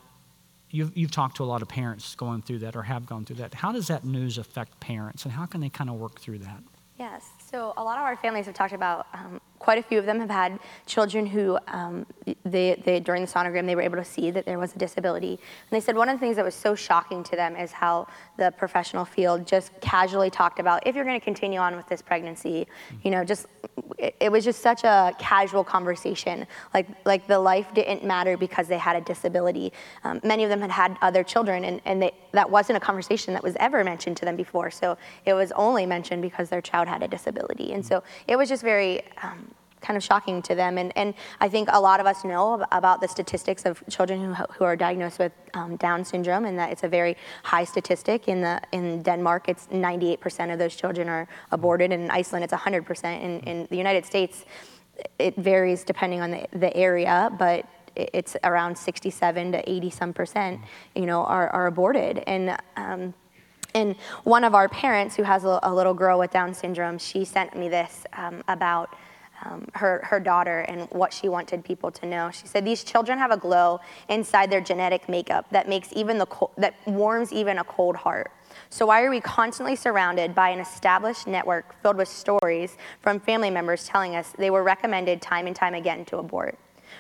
[0.70, 3.38] You've, you've talked to a lot of parents going through that or have gone through
[3.38, 3.54] that.
[3.54, 6.62] How does that news affect parents, and how can they kind of work through that?
[7.00, 7.30] Yes.
[7.52, 10.22] So a lot of our families have talked about um, quite a few of them
[10.22, 12.06] have had children who um,
[12.46, 15.32] they, they, during the sonogram, they were able to see that there was a disability.
[15.32, 18.08] And they said one of the things that was so shocking to them is how
[18.38, 22.02] the professional field just casually talked about if you're going to continue on with this
[22.02, 22.66] pregnancy,
[23.04, 23.48] you know, just
[23.98, 26.48] it, it was just such a casual conversation.
[26.74, 29.74] Like, like the life didn't matter because they had a disability.
[30.06, 33.34] Um, many of them had had other children, and, and they, that wasn't a conversation
[33.34, 34.72] that was ever mentioned to them before.
[34.72, 37.74] So it was only mentioned because their child had a disability.
[37.74, 39.52] And so it was just very um,
[39.88, 40.78] kind of shocking to them.
[40.78, 44.34] And, and I think a lot of us know about the statistics of children who,
[44.34, 48.28] who are diagnosed with um, Down syndrome, and that it's a very high statistic.
[48.28, 52.54] In, the, in Denmark, it's 98% of those children are aborted, and in Iceland, it's
[52.54, 53.22] 100%.
[53.22, 54.46] In, in the United States,
[55.18, 60.62] it varies depending on the, the area, but it's around 67 to 80 some percent,
[60.96, 62.24] you know, are, are aborted.
[62.28, 63.14] And um,
[63.74, 67.26] and one of our parents, who has a, a, little girl with Down syndrome, she
[67.26, 68.96] sent me this um, about
[69.46, 72.32] um, her, her daughter and what she wanted people to know.
[72.32, 76.26] She said, These children have a glow inside their genetic makeup that makes even the
[76.26, 78.32] co- that warms even a cold heart.
[78.70, 83.50] So why are we constantly surrounded by an established network filled with stories from family
[83.50, 86.58] members telling us they were recommended time and time again to abort?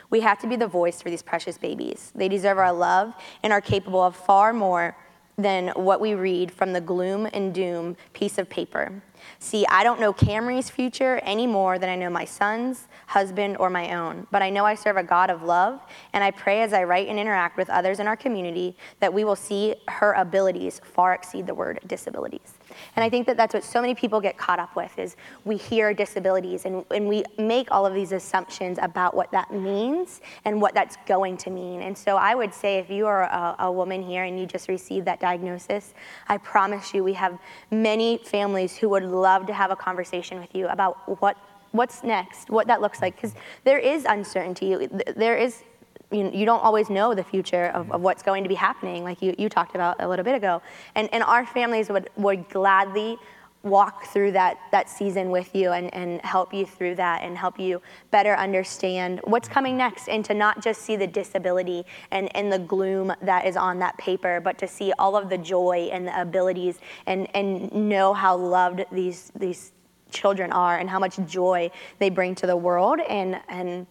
[0.09, 2.11] We have to be the voice for these precious babies.
[2.15, 4.95] They deserve our love and are capable of far more
[5.39, 9.03] than what we read from the gloom and doom piece of paper.
[9.37, 13.69] See, I don't know Camry's future any more than I know my son's, husband, or
[13.69, 15.79] my own, but I know I serve a God of love,
[16.11, 19.23] and I pray as I write and interact with others in our community that we
[19.23, 22.56] will see her abilities far exceed the word disabilities.
[22.95, 25.57] And I think that that's what so many people get caught up with is we
[25.57, 30.61] hear disabilities and, and we make all of these assumptions about what that means and
[30.61, 31.81] what that's going to mean.
[31.81, 34.67] And so I would say if you are a, a woman here and you just
[34.67, 35.93] received that diagnosis,
[36.27, 37.37] I promise you we have
[37.71, 41.37] many families who would love to have a conversation with you about what
[41.71, 44.87] what's next, what that looks like, because there is uncertainty.
[45.15, 45.63] There is
[46.11, 49.21] you, you don't always know the future of, of what's going to be happening, like
[49.21, 50.61] you, you talked about a little bit ago.
[50.95, 53.17] And, and our families would, would gladly
[53.63, 57.59] walk through that, that season with you and, and help you through that and help
[57.59, 59.79] you better understand what's coming mm-hmm.
[59.79, 63.79] next and to not just see the disability and, and the gloom that is on
[63.79, 68.13] that paper, but to see all of the joy and the abilities and, and know
[68.13, 69.73] how loved these, these
[70.11, 73.85] children are and how much joy they bring to the world and, and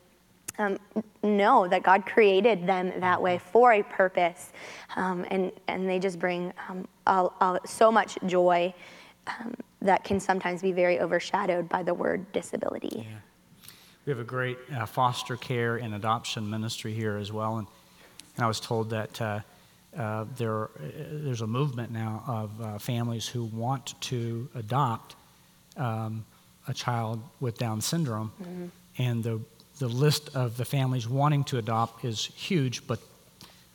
[0.58, 0.78] um,
[1.22, 4.52] know that God created them that way for a purpose,
[4.96, 8.72] um, and and they just bring um, a, a, so much joy
[9.26, 13.04] um, that can sometimes be very overshadowed by the word disability.
[13.06, 13.18] Yeah.
[14.06, 17.66] We have a great uh, foster care and adoption ministry here as well, and,
[18.36, 19.20] and I was told that.
[19.20, 19.40] Uh,
[19.96, 20.68] uh, there, uh,
[21.10, 25.16] there's a movement now of uh, families who want to adopt
[25.78, 26.22] um,
[26.68, 28.66] a child with Down syndrome, mm-hmm.
[28.98, 29.40] and the
[29.78, 32.98] the list of the families wanting to adopt is huge, but,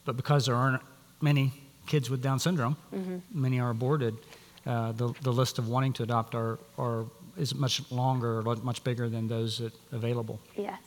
[0.06, 0.82] but because there aren't
[1.22, 1.54] many
[1.86, 3.18] kids with Down syndrome, mm-hmm.
[3.34, 4.16] many are aborted,
[4.66, 7.06] uh, the, the list of wanting to adopt are, are,
[7.38, 10.40] is much longer, much bigger than those that available.
[10.56, 10.80] Yes.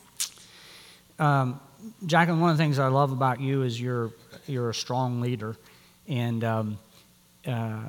[1.18, 1.60] Um,
[2.06, 4.10] Jacqueline, one of the things I love about you is you're,
[4.46, 5.56] you're a strong leader,
[6.08, 6.78] and um,
[7.46, 7.82] uh,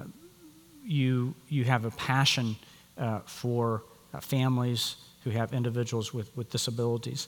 [0.84, 2.56] you, you have a passion
[2.98, 3.84] uh, for
[4.14, 7.28] uh, families who have individuals with, with disabilities.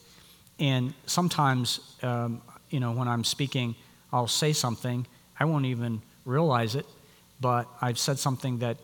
[0.58, 3.74] And sometimes, um, you know, when I'm speaking,
[4.12, 5.06] I'll say something,
[5.38, 6.86] I won't even realize it,
[7.40, 8.76] but I've said something that,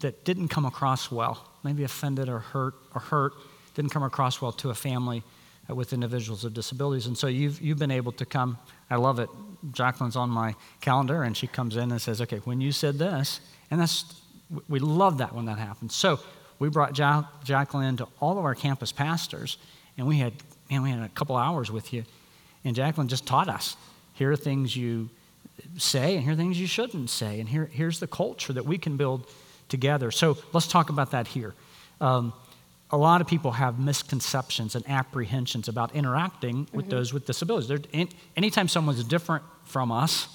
[0.00, 3.32] that didn't come across well, maybe offended or hurt or hurt,
[3.74, 5.22] didn't come across well to a family
[5.68, 7.06] uh, with individuals with disabilities.
[7.06, 8.58] And so you've, you've been able to come,
[8.90, 9.30] I love it.
[9.72, 13.40] Jacqueline's on my calendar and she comes in and says, okay, when you said this,
[13.70, 14.20] and that's,
[14.68, 15.94] we love that when that happens.
[15.94, 16.20] So
[16.58, 19.58] we brought ja- Jacqueline to all of our campus pastors,
[19.98, 20.32] and we had,
[20.70, 22.04] man, we had a couple hours with you.
[22.64, 23.76] And Jacqueline just taught us
[24.14, 25.10] here are things you
[25.76, 28.78] say, and here are things you shouldn't say, and here, here's the culture that we
[28.78, 29.26] can build
[29.68, 30.10] together.
[30.10, 31.54] So let's talk about that here.
[32.00, 32.32] Um,
[32.90, 36.90] a lot of people have misconceptions and apprehensions about interacting with mm-hmm.
[36.90, 37.86] those with disabilities.
[37.92, 40.28] In, anytime someone's different from us,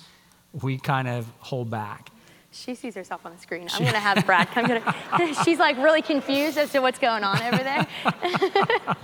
[0.52, 2.09] we kind of hold back.
[2.52, 3.68] She sees herself on the screen.
[3.72, 7.24] I'm going to have Brad come to She's like really confused as to what's going
[7.24, 7.88] on over there.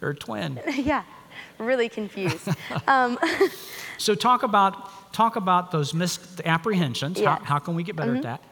[0.00, 0.60] Her twin.
[0.76, 1.04] Yeah,
[1.58, 2.48] really confused.
[2.86, 3.18] Um,
[3.98, 7.20] so talk about talk about those misapprehensions.
[7.20, 7.36] Yeah.
[7.38, 8.26] How, how, can we get better mm-hmm.
[8.26, 8.42] at that?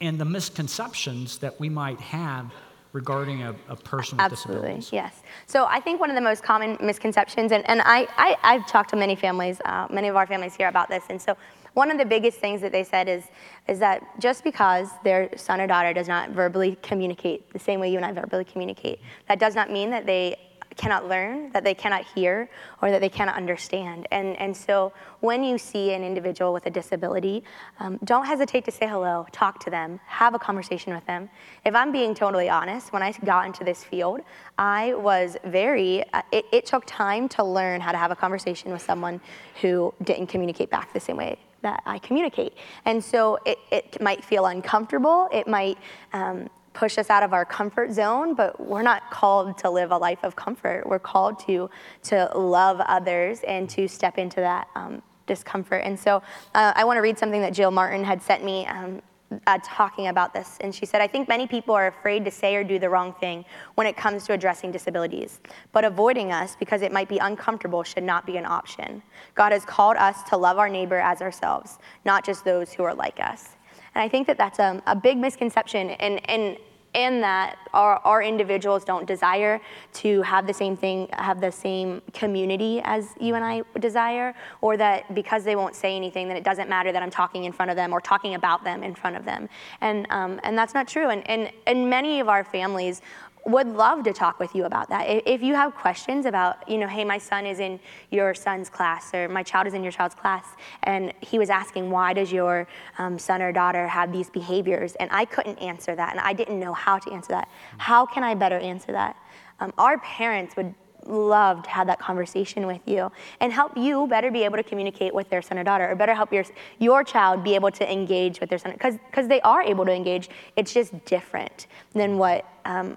[0.00, 2.52] And the misconceptions that we might have
[2.92, 4.92] regarding a, a person with Absolutely, disabilities.
[4.92, 5.22] yes.
[5.46, 8.08] So I think one of the most common misconceptions, and, and I,
[8.42, 11.20] I, have talked to many families, uh, many of our families here about this, and
[11.20, 11.36] so
[11.78, 13.22] one of the biggest things that they said is,
[13.68, 17.88] is that just because their son or daughter does not verbally communicate the same way
[17.88, 18.98] you and I verbally communicate,
[19.28, 20.36] that does not mean that they
[20.76, 22.50] cannot learn, that they cannot hear,
[22.82, 24.08] or that they cannot understand.
[24.10, 27.44] And, and so when you see an individual with a disability,
[27.78, 31.30] um, don't hesitate to say hello, talk to them, have a conversation with them.
[31.64, 34.20] If I'm being totally honest, when I got into this field,
[34.58, 38.72] I was very, uh, it, it took time to learn how to have a conversation
[38.72, 39.20] with someone
[39.60, 42.54] who didn't communicate back the same way that I communicate.
[42.84, 45.28] And so it, it might feel uncomfortable.
[45.32, 45.78] It might
[46.12, 49.96] um, push us out of our comfort zone, but we're not called to live a
[49.96, 50.86] life of comfort.
[50.86, 51.68] We're called to,
[52.04, 55.82] to love others and to step into that um, discomfort.
[55.84, 56.22] And so
[56.54, 59.02] uh, I want to read something that Jill Martin had sent me um,
[59.46, 60.56] uh, talking about this.
[60.60, 63.12] And she said, I think many people are afraid to say or do the wrong
[63.14, 65.40] thing when it comes to addressing disabilities.
[65.72, 69.02] But avoiding us because it might be uncomfortable should not be an option.
[69.34, 72.94] God has called us to love our neighbor as ourselves, not just those who are
[72.94, 73.50] like us.
[73.94, 75.90] And I think that that's a, a big misconception.
[75.90, 76.56] And, and
[76.94, 79.60] in that our, our individuals don't desire
[79.92, 84.76] to have the same thing, have the same community as you and I desire, or
[84.76, 87.70] that because they won't say anything, that it doesn't matter that I'm talking in front
[87.70, 89.48] of them or talking about them in front of them.
[89.80, 91.10] And, um, and that's not true.
[91.10, 93.02] And, and, and many of our families
[93.46, 95.04] would love to talk with you about that.
[95.26, 97.80] If you have questions about, you know, hey, my son is in
[98.10, 100.44] your son's class or my child is in your child's class,
[100.82, 102.66] and he was asking, why does your
[102.98, 104.94] um, son or daughter have these behaviors?
[104.96, 107.48] And I couldn't answer that, and I didn't know how to answer that.
[107.78, 109.16] How can I better answer that?
[109.60, 110.74] Um, our parents would
[111.06, 113.10] love to have that conversation with you
[113.40, 116.14] and help you better be able to communicate with their son or daughter or better
[116.14, 116.44] help your,
[116.78, 120.28] your child be able to engage with their son because they are able to engage
[120.56, 122.96] it's just different than what um,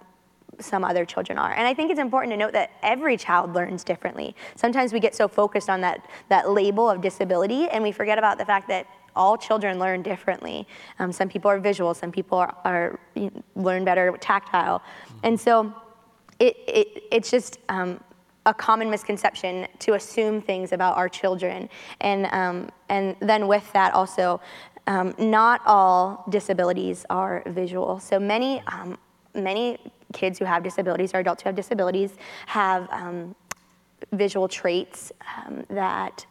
[0.64, 1.54] some other children are.
[1.54, 4.36] And I think it's important to note that every child learns differently.
[4.56, 8.38] Sometimes we get so focused on that, that label of disability and we forget about
[8.38, 10.68] the fact that all children learn differently.
[11.00, 13.00] Um, some people are visual, some people are, are
[13.56, 14.82] learn better tactile.
[15.24, 15.74] And so
[16.40, 18.00] it, it, it's just um,
[18.46, 21.70] a common misconception to assume things about our children.
[22.00, 24.42] And, um, and then with that also,
[24.88, 28.00] um, not all disabilities are visual.
[28.00, 28.98] So many, um,
[29.36, 29.78] many
[30.12, 32.12] kids who have disabilities or adults who have disabilities
[32.48, 33.36] have um,
[34.12, 36.26] visual traits um, that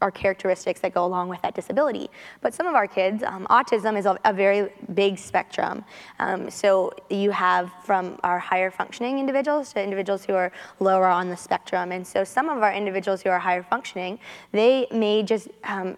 [0.00, 2.08] are characteristics that go along with that disability.
[2.40, 5.84] But some of our kids, um, autism is a, a, very big spectrum.
[6.18, 11.28] Um, so you have from our higher functioning individuals to individuals who are lower on
[11.28, 11.92] the spectrum.
[11.92, 14.18] And so some of our individuals who are higher functioning,
[14.52, 15.96] they may just, um,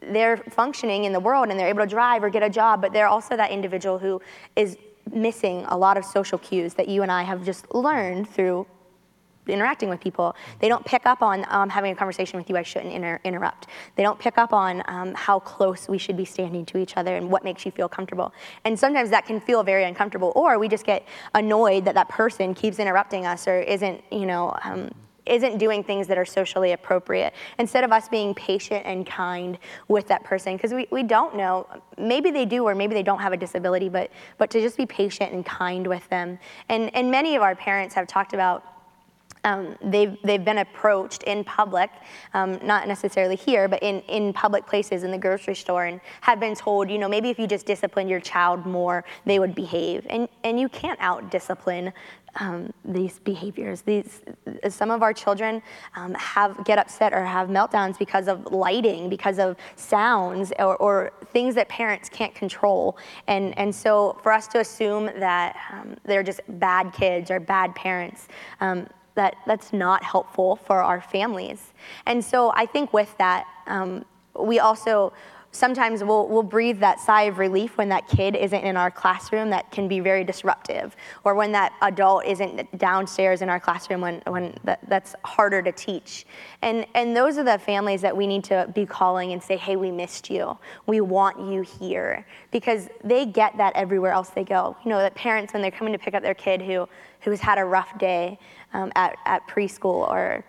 [0.00, 2.92] they're functioning in the world and they're able to drive or get a job, but
[2.92, 4.20] they're also that individual who
[4.56, 4.78] is
[5.10, 8.66] missing a lot of social cues that you and I have just learned through
[9.48, 10.36] interacting with people.
[10.60, 13.66] They don't pick up on um, having a conversation with you, I shouldn't inter- interrupt.
[13.96, 17.16] They don't pick up on um, how close we should be standing to each other
[17.16, 18.32] and what makes you feel comfortable.
[18.64, 22.54] And sometimes that can feel very uncomfortable, or we just get annoyed that that person
[22.54, 24.90] keeps interrupting us or isn't, you know, um,
[25.26, 29.58] isn't doing things that are socially appropriate instead of us being patient and kind
[29.88, 31.66] with that person because we, we don't know
[31.96, 34.86] maybe they do or maybe they don't have a disability but but to just be
[34.86, 38.64] patient and kind with them and and many of our parents have talked about
[39.44, 41.90] um, they've, they've been approached in public,
[42.34, 46.38] um, not necessarily here, but in, in public places, in the grocery store, and have
[46.38, 50.06] been told, you know, maybe if you just discipline your child more, they would behave.
[50.08, 51.92] And, and you can't out discipline
[52.36, 53.82] um, these behaviors.
[53.82, 54.22] These,
[54.68, 55.62] some of our children
[55.96, 61.12] um, have get upset or have meltdowns because of lighting, because of sounds, or, or
[61.32, 62.96] things that parents can't control.
[63.26, 67.74] And, and so for us to assume that um, they're just bad kids or bad
[67.74, 68.28] parents,
[68.60, 71.74] um, that that's not helpful for our families.
[72.06, 74.04] And so I think with that, um,
[74.38, 75.12] we also
[75.52, 79.50] sometimes we'll, we'll breathe that sigh of relief when that kid isn't in our classroom
[79.50, 84.22] that can be very disruptive or when that adult isn't downstairs in our classroom when,
[84.26, 86.24] when that, that's harder to teach.
[86.62, 89.76] And, and those are the families that we need to be calling and say hey
[89.76, 90.56] we missed you.
[90.86, 92.26] We want you here.
[92.50, 94.76] Because they get that everywhere else they go.
[94.84, 96.88] You know that parents when they're coming to pick up their kid who
[97.20, 98.38] who's had a rough day
[98.72, 100.44] um, at, at preschool or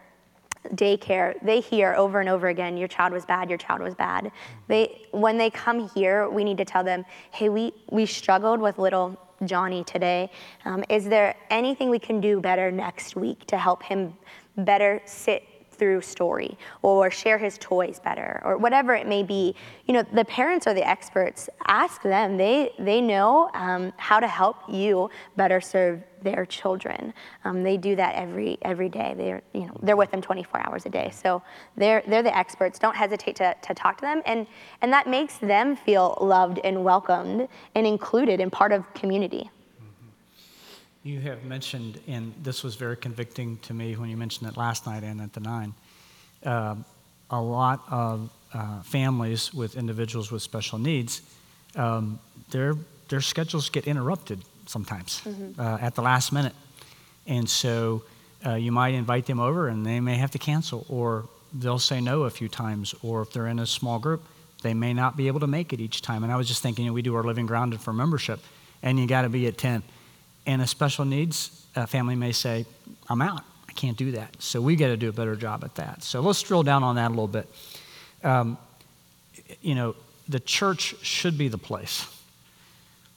[0.69, 4.31] daycare, they hear over and over again, your child was bad, your child was bad.
[4.67, 8.77] They, when they come here, we need to tell them, hey, we, we struggled with
[8.77, 10.31] little Johnny today.
[10.65, 14.13] Um, is there anything we can do better next week to help him
[14.57, 15.43] better sit
[15.73, 19.55] through story or share his toys better or whatever it may be.
[19.85, 21.49] You know the parents are the experts.
[21.67, 22.37] Ask them.
[22.37, 27.13] They they know um, how to help you better serve their children.
[27.43, 29.13] Um, they do that every every day.
[29.17, 31.11] They're you know they're with them 24 hours a day.
[31.13, 31.41] So
[31.75, 32.79] they're they're the experts.
[32.79, 34.21] Don't hesitate to, to talk to them.
[34.25, 34.47] And
[34.81, 39.49] and that makes them feel loved and welcomed and included and part of community
[41.03, 44.85] you have mentioned, and this was very convicting to me when you mentioned it last
[44.85, 45.73] night and at the nine,
[46.45, 46.75] uh,
[47.29, 51.21] a lot of uh, families with individuals with special needs,
[51.75, 52.19] um,
[52.51, 52.75] their,
[53.09, 55.59] their schedules get interrupted sometimes mm-hmm.
[55.59, 56.53] uh, at the last minute.
[57.27, 58.03] And so
[58.45, 61.99] uh, you might invite them over and they may have to cancel, or they'll say
[61.99, 64.23] no a few times, or if they're in a small group,
[64.61, 66.23] they may not be able to make it each time.
[66.23, 68.39] And I was just thinking, you know, we do our Living Grounded for membership,
[68.81, 69.83] and you got to be at 10
[70.45, 72.65] and a special needs uh, family may say,
[73.09, 73.43] I'm out.
[73.67, 74.35] I can't do that.
[74.41, 76.03] So we got to do a better job at that.
[76.03, 77.47] So let's drill down on that a little bit.
[78.23, 78.57] Um,
[79.61, 79.95] you know,
[80.27, 82.05] the church should be the place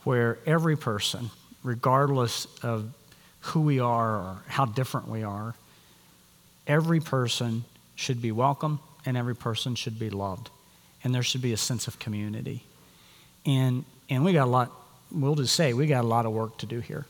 [0.04, 1.30] where every person,
[1.62, 2.92] regardless of
[3.40, 5.54] who we are or how different we are,
[6.66, 7.64] every person
[7.94, 10.50] should be welcome and every person should be loved.
[11.04, 12.64] And there should be a sense of community.
[13.44, 14.72] And, and we got a lot,
[15.12, 17.06] we'll just say, we got a lot of work to do here.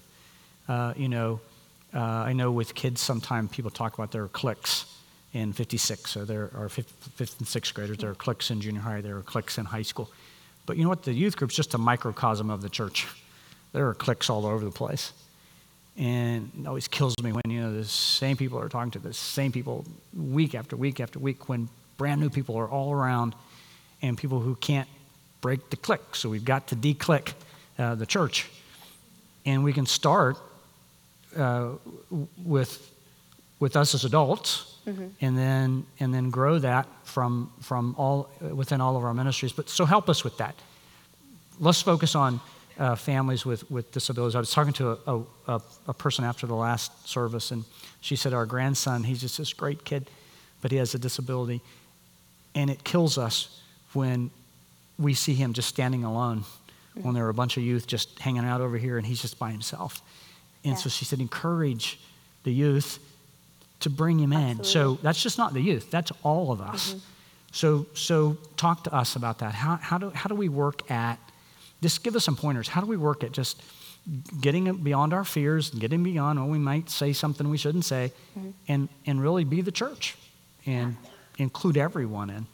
[0.69, 1.41] Uh, you know,
[1.95, 4.87] uh, I know with kids, sometimes people talk about their cliques
[5.33, 6.11] in 56.
[6.11, 7.99] So there are fifth, fifth and sixth graders.
[7.99, 9.01] There are cliques in junior high.
[9.01, 10.11] There are cliques in high school.
[10.67, 11.05] But you know what?
[11.05, 13.07] The youth group's just a microcosm of the church.
[13.73, 15.13] There are cliques all over the place.
[15.97, 19.15] And it always kills me when, you know, the same people are talking to the
[19.15, 23.35] same people week after week after week when brand new people are all around
[24.03, 24.89] and people who can't
[25.41, 26.15] break the clique.
[26.15, 27.33] So we've got to declick
[27.79, 28.51] uh, the church.
[29.47, 30.37] And we can start
[31.37, 31.71] uh,
[32.45, 32.91] with,
[33.61, 35.07] with us as adults, mm-hmm.
[35.21, 39.53] and, then, and then grow that from, from all, within all of our ministries.
[39.53, 40.55] But so help us with that.
[41.59, 42.41] Let's focus on
[42.79, 44.35] uh, families with, with disabilities.
[44.35, 47.65] I was talking to a, a, a, person after the last service, and
[48.01, 50.11] she said, Our grandson, he's just this great kid,
[50.61, 51.63] but he has a disability.
[52.55, 53.63] And it kills us
[53.93, 54.31] when
[54.99, 57.03] we see him just standing alone, mm-hmm.
[57.03, 59.39] when there are a bunch of youth just hanging out over here and he's just
[59.39, 60.03] by himself.
[60.67, 60.83] And yeah.
[60.83, 62.01] so she said, encourage
[62.43, 62.99] the youth
[63.81, 64.65] to bring him in.
[64.65, 66.91] So that's just not the youth, that's all of us.
[66.91, 66.99] Mm-hmm.
[67.53, 69.55] So, so talk to us about that.
[69.55, 71.19] How, how, do, how do we work at,
[71.81, 72.69] just give us some pointers.
[72.69, 73.63] How do we work at just
[74.41, 78.13] getting beyond our fears and getting beyond, oh, we might say something we shouldn't say,
[78.37, 78.51] mm-hmm.
[78.67, 80.17] and, and really be the church
[80.67, 80.97] and
[81.39, 82.47] include everyone in?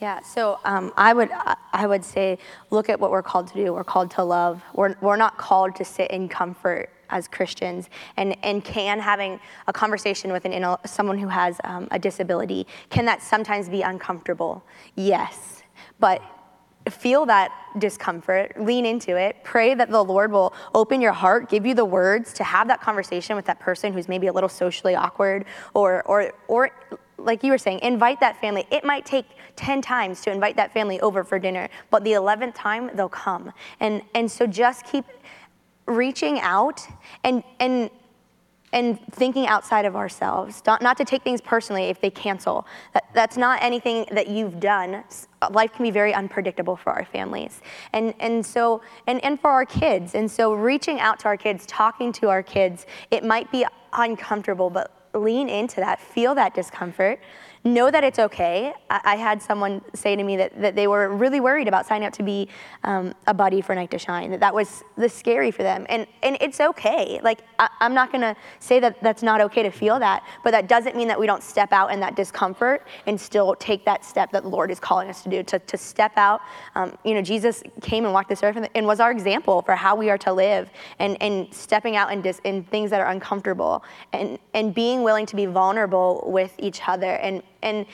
[0.00, 1.30] Yeah, so um, I would
[1.72, 2.36] I would say
[2.70, 3.72] look at what we're called to do.
[3.72, 4.62] We're called to love.
[4.74, 9.72] We're, we're not called to sit in comfort as Christians, and, and can having a
[9.72, 14.64] conversation with an, someone who has um, a disability, can that sometimes be uncomfortable?
[14.94, 15.62] Yes,
[16.00, 16.22] but
[16.90, 21.66] feel that discomfort, lean into it, pray that the Lord will open your heart, give
[21.66, 24.94] you the words to have that conversation with that person who's maybe a little socially
[24.94, 26.70] awkward or or or
[27.18, 28.66] like you were saying, invite that family.
[28.70, 29.24] It might take
[29.56, 33.52] 10 times to invite that family over for dinner, but the 11th time they'll come.
[33.80, 35.04] And and so just keep
[35.86, 36.86] reaching out
[37.24, 37.90] and and
[38.72, 42.66] and thinking outside of ourselves, not, not to take things personally if they cancel.
[42.92, 45.04] That, that's not anything that you've done.
[45.50, 47.62] Life can be very unpredictable for our families.
[47.94, 50.14] And, and so, and, and for our kids.
[50.14, 53.64] And so reaching out to our kids, talking to our kids, it might be
[53.94, 57.20] uncomfortable, but lean into that, feel that discomfort,
[57.66, 58.72] know that it's okay.
[58.90, 62.06] I, I, had someone say to me that, that they were really worried about signing
[62.06, 62.48] up to be
[62.84, 65.86] um, a buddy for Night to Shine, that that was the scary for them.
[65.88, 67.20] And, and it's okay.
[67.22, 70.52] Like, I, am not going to say that that's not okay to feel that, but
[70.52, 74.04] that doesn't mean that we don't step out in that discomfort and still take that
[74.04, 76.40] step that the Lord is calling us to do, to, to step out.
[76.74, 79.96] Um, you know, Jesus came and walked this earth and was our example for how
[79.96, 83.82] we are to live and, and stepping out in, dis, in things that are uncomfortable
[84.12, 87.86] and, and being willing to be vulnerable with each other and and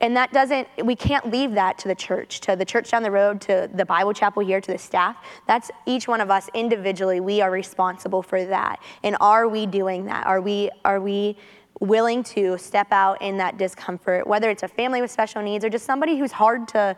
[0.00, 3.10] and that doesn't we can't leave that to the church to the church down the
[3.10, 5.16] road to the bible chapel here to the staff.
[5.46, 8.82] That's each one of us individually we are responsible for that.
[9.04, 10.26] And are we doing that?
[10.26, 11.36] Are we are we
[11.80, 15.70] willing to step out in that discomfort whether it's a family with special needs or
[15.70, 16.96] just somebody who's hard to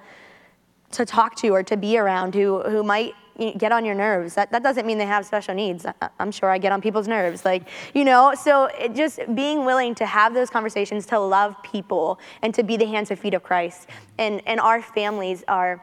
[0.91, 4.35] to talk to or to be around who who might get on your nerves.
[4.35, 5.87] That, that doesn't mean they have special needs.
[5.87, 7.45] I, am sure I get on people's nerves.
[7.45, 12.55] Like, you know, so just being willing to have those conversations, to love people, and
[12.55, 13.89] to be the hands and feet of Christ.
[14.19, 15.83] And, and our families are,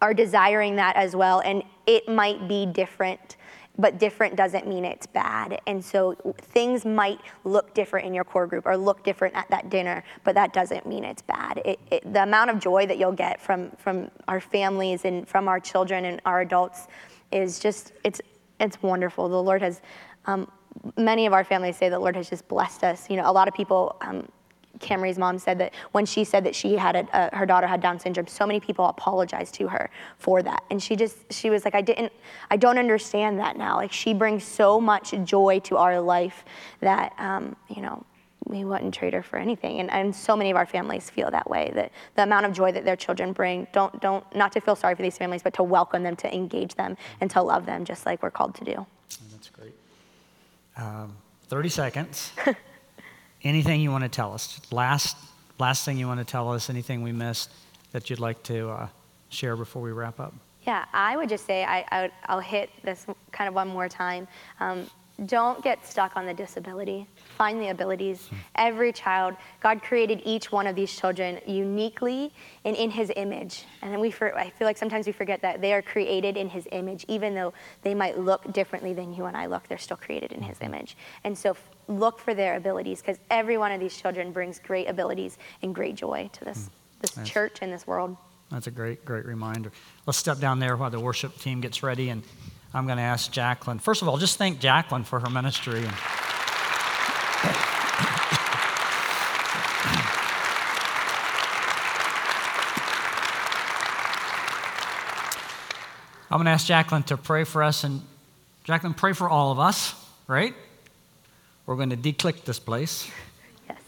[0.00, 1.40] are desiring that as well.
[1.40, 3.37] And it might be different
[3.78, 5.60] but different doesn't mean it's bad.
[5.66, 9.70] And so things might look different in your core group or look different at that
[9.70, 11.62] dinner, but that doesn't mean it's bad.
[11.64, 15.48] It, it, the amount of joy that you'll get from, from our families and from
[15.48, 16.88] our children and our adults
[17.30, 18.20] is just, it's,
[18.58, 19.28] it's wonderful.
[19.28, 19.80] The Lord has,
[20.26, 20.50] um,
[20.96, 23.08] many of our families say the Lord has just blessed us.
[23.08, 24.28] You know, a lot of people, um,
[24.80, 27.80] Camry's mom said that when she said that she had a, uh, her daughter had
[27.80, 31.64] Down syndrome, so many people apologized to her for that, and she just she was
[31.64, 32.12] like, I didn't,
[32.50, 33.76] I don't understand that now.
[33.76, 36.44] Like she brings so much joy to our life
[36.80, 38.04] that um, you know
[38.44, 39.80] we wouldn't trade her for anything.
[39.80, 41.70] And, and so many of our families feel that way.
[41.74, 44.94] That the amount of joy that their children bring, don't don't not to feel sorry
[44.94, 48.06] for these families, but to welcome them, to engage them, and to love them, just
[48.06, 48.86] like we're called to do.
[49.32, 49.74] That's great.
[50.76, 51.16] Um,
[51.48, 52.32] Thirty seconds.
[53.42, 54.60] anything you want to tell us?
[54.70, 55.16] Last,
[55.58, 56.70] last thing you want to tell us?
[56.70, 57.50] Anything we missed
[57.92, 58.88] that you'd like to uh,
[59.28, 60.34] share before we wrap up?
[60.66, 64.28] Yeah, I would just say I, I will hit this kind of one more time.
[64.60, 64.86] Um,
[65.26, 67.06] don't get stuck on the disability.
[67.38, 68.28] Find the abilities.
[68.56, 72.32] Every child, God created each one of these children uniquely
[72.64, 73.64] and in His image.
[73.80, 76.66] And we, for, I feel like sometimes we forget that they are created in His
[76.72, 79.68] image, even though they might look differently than you and I look.
[79.68, 80.74] They're still created in His mm-hmm.
[80.74, 80.96] image.
[81.22, 85.38] And so look for their abilities because every one of these children brings great abilities
[85.62, 87.00] and great joy to this, mm.
[87.00, 87.28] this nice.
[87.28, 88.16] church and this world.
[88.50, 89.70] That's a great, great reminder.
[90.06, 92.24] Let's step down there while the worship team gets ready and
[92.74, 93.78] I'm going to ask Jacqueline.
[93.78, 95.84] First of all, just thank Jacqueline for her ministry.
[95.84, 95.94] And
[106.30, 107.84] I'm going to ask Jacqueline to pray for us.
[107.84, 108.02] And
[108.64, 109.94] Jacqueline, pray for all of us,
[110.26, 110.54] right?
[111.64, 113.10] We're going to declick this place.
[113.66, 113.78] Yes.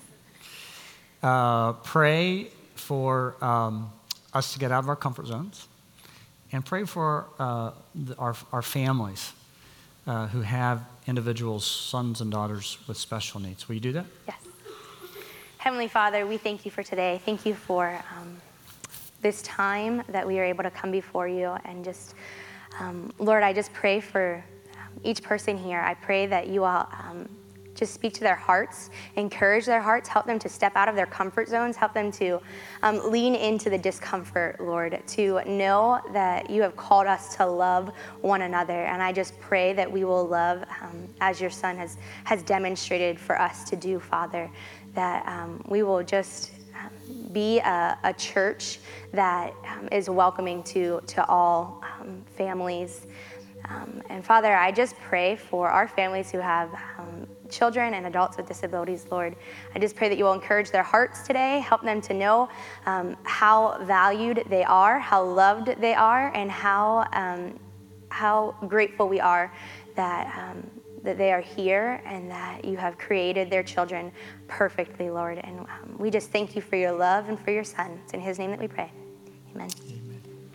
[1.22, 3.92] Uh, pray for um,
[4.32, 5.68] us to get out of our comfort zones
[6.50, 9.32] and pray for uh, the, our, our families
[10.06, 13.68] uh, who have individuals, sons and daughters with special needs.
[13.68, 14.06] Will you do that?
[14.26, 14.36] Yes.
[15.58, 17.20] Heavenly Father, we thank you for today.
[17.26, 18.40] Thank you for um,
[19.22, 22.14] this time that we are able to come before you and just,
[22.78, 24.44] um, Lord, I just pray for
[24.74, 25.80] um, each person here.
[25.80, 27.28] I pray that you all um,
[27.80, 31.06] just speak to their hearts, encourage their hearts, help them to step out of their
[31.06, 32.40] comfort zones, help them to
[32.82, 37.90] um, lean into the discomfort, Lord, to know that you have called us to love
[38.20, 38.84] one another.
[38.84, 43.18] And I just pray that we will love um, as your Son has, has demonstrated
[43.18, 44.50] for us to do, Father,
[44.94, 46.52] that um, we will just
[47.32, 48.80] be a, a, church
[49.12, 53.06] that um, is welcoming to, to all um, families.
[53.68, 58.36] Um, and Father, I just pray for our families who have um, children and adults
[58.36, 59.36] with disabilities, Lord.
[59.74, 62.48] I just pray that you will encourage their hearts today, help them to know
[62.86, 67.58] um, how valued they are, how loved they are, and how, um,
[68.08, 69.52] how grateful we are
[69.96, 70.56] that,
[71.02, 74.12] that they are here and that you have created their children
[74.48, 75.38] perfectly, Lord.
[75.38, 77.98] And um, we just thank you for your love and for your Son.
[78.04, 78.92] It's in His name that we pray.
[79.54, 79.70] Amen.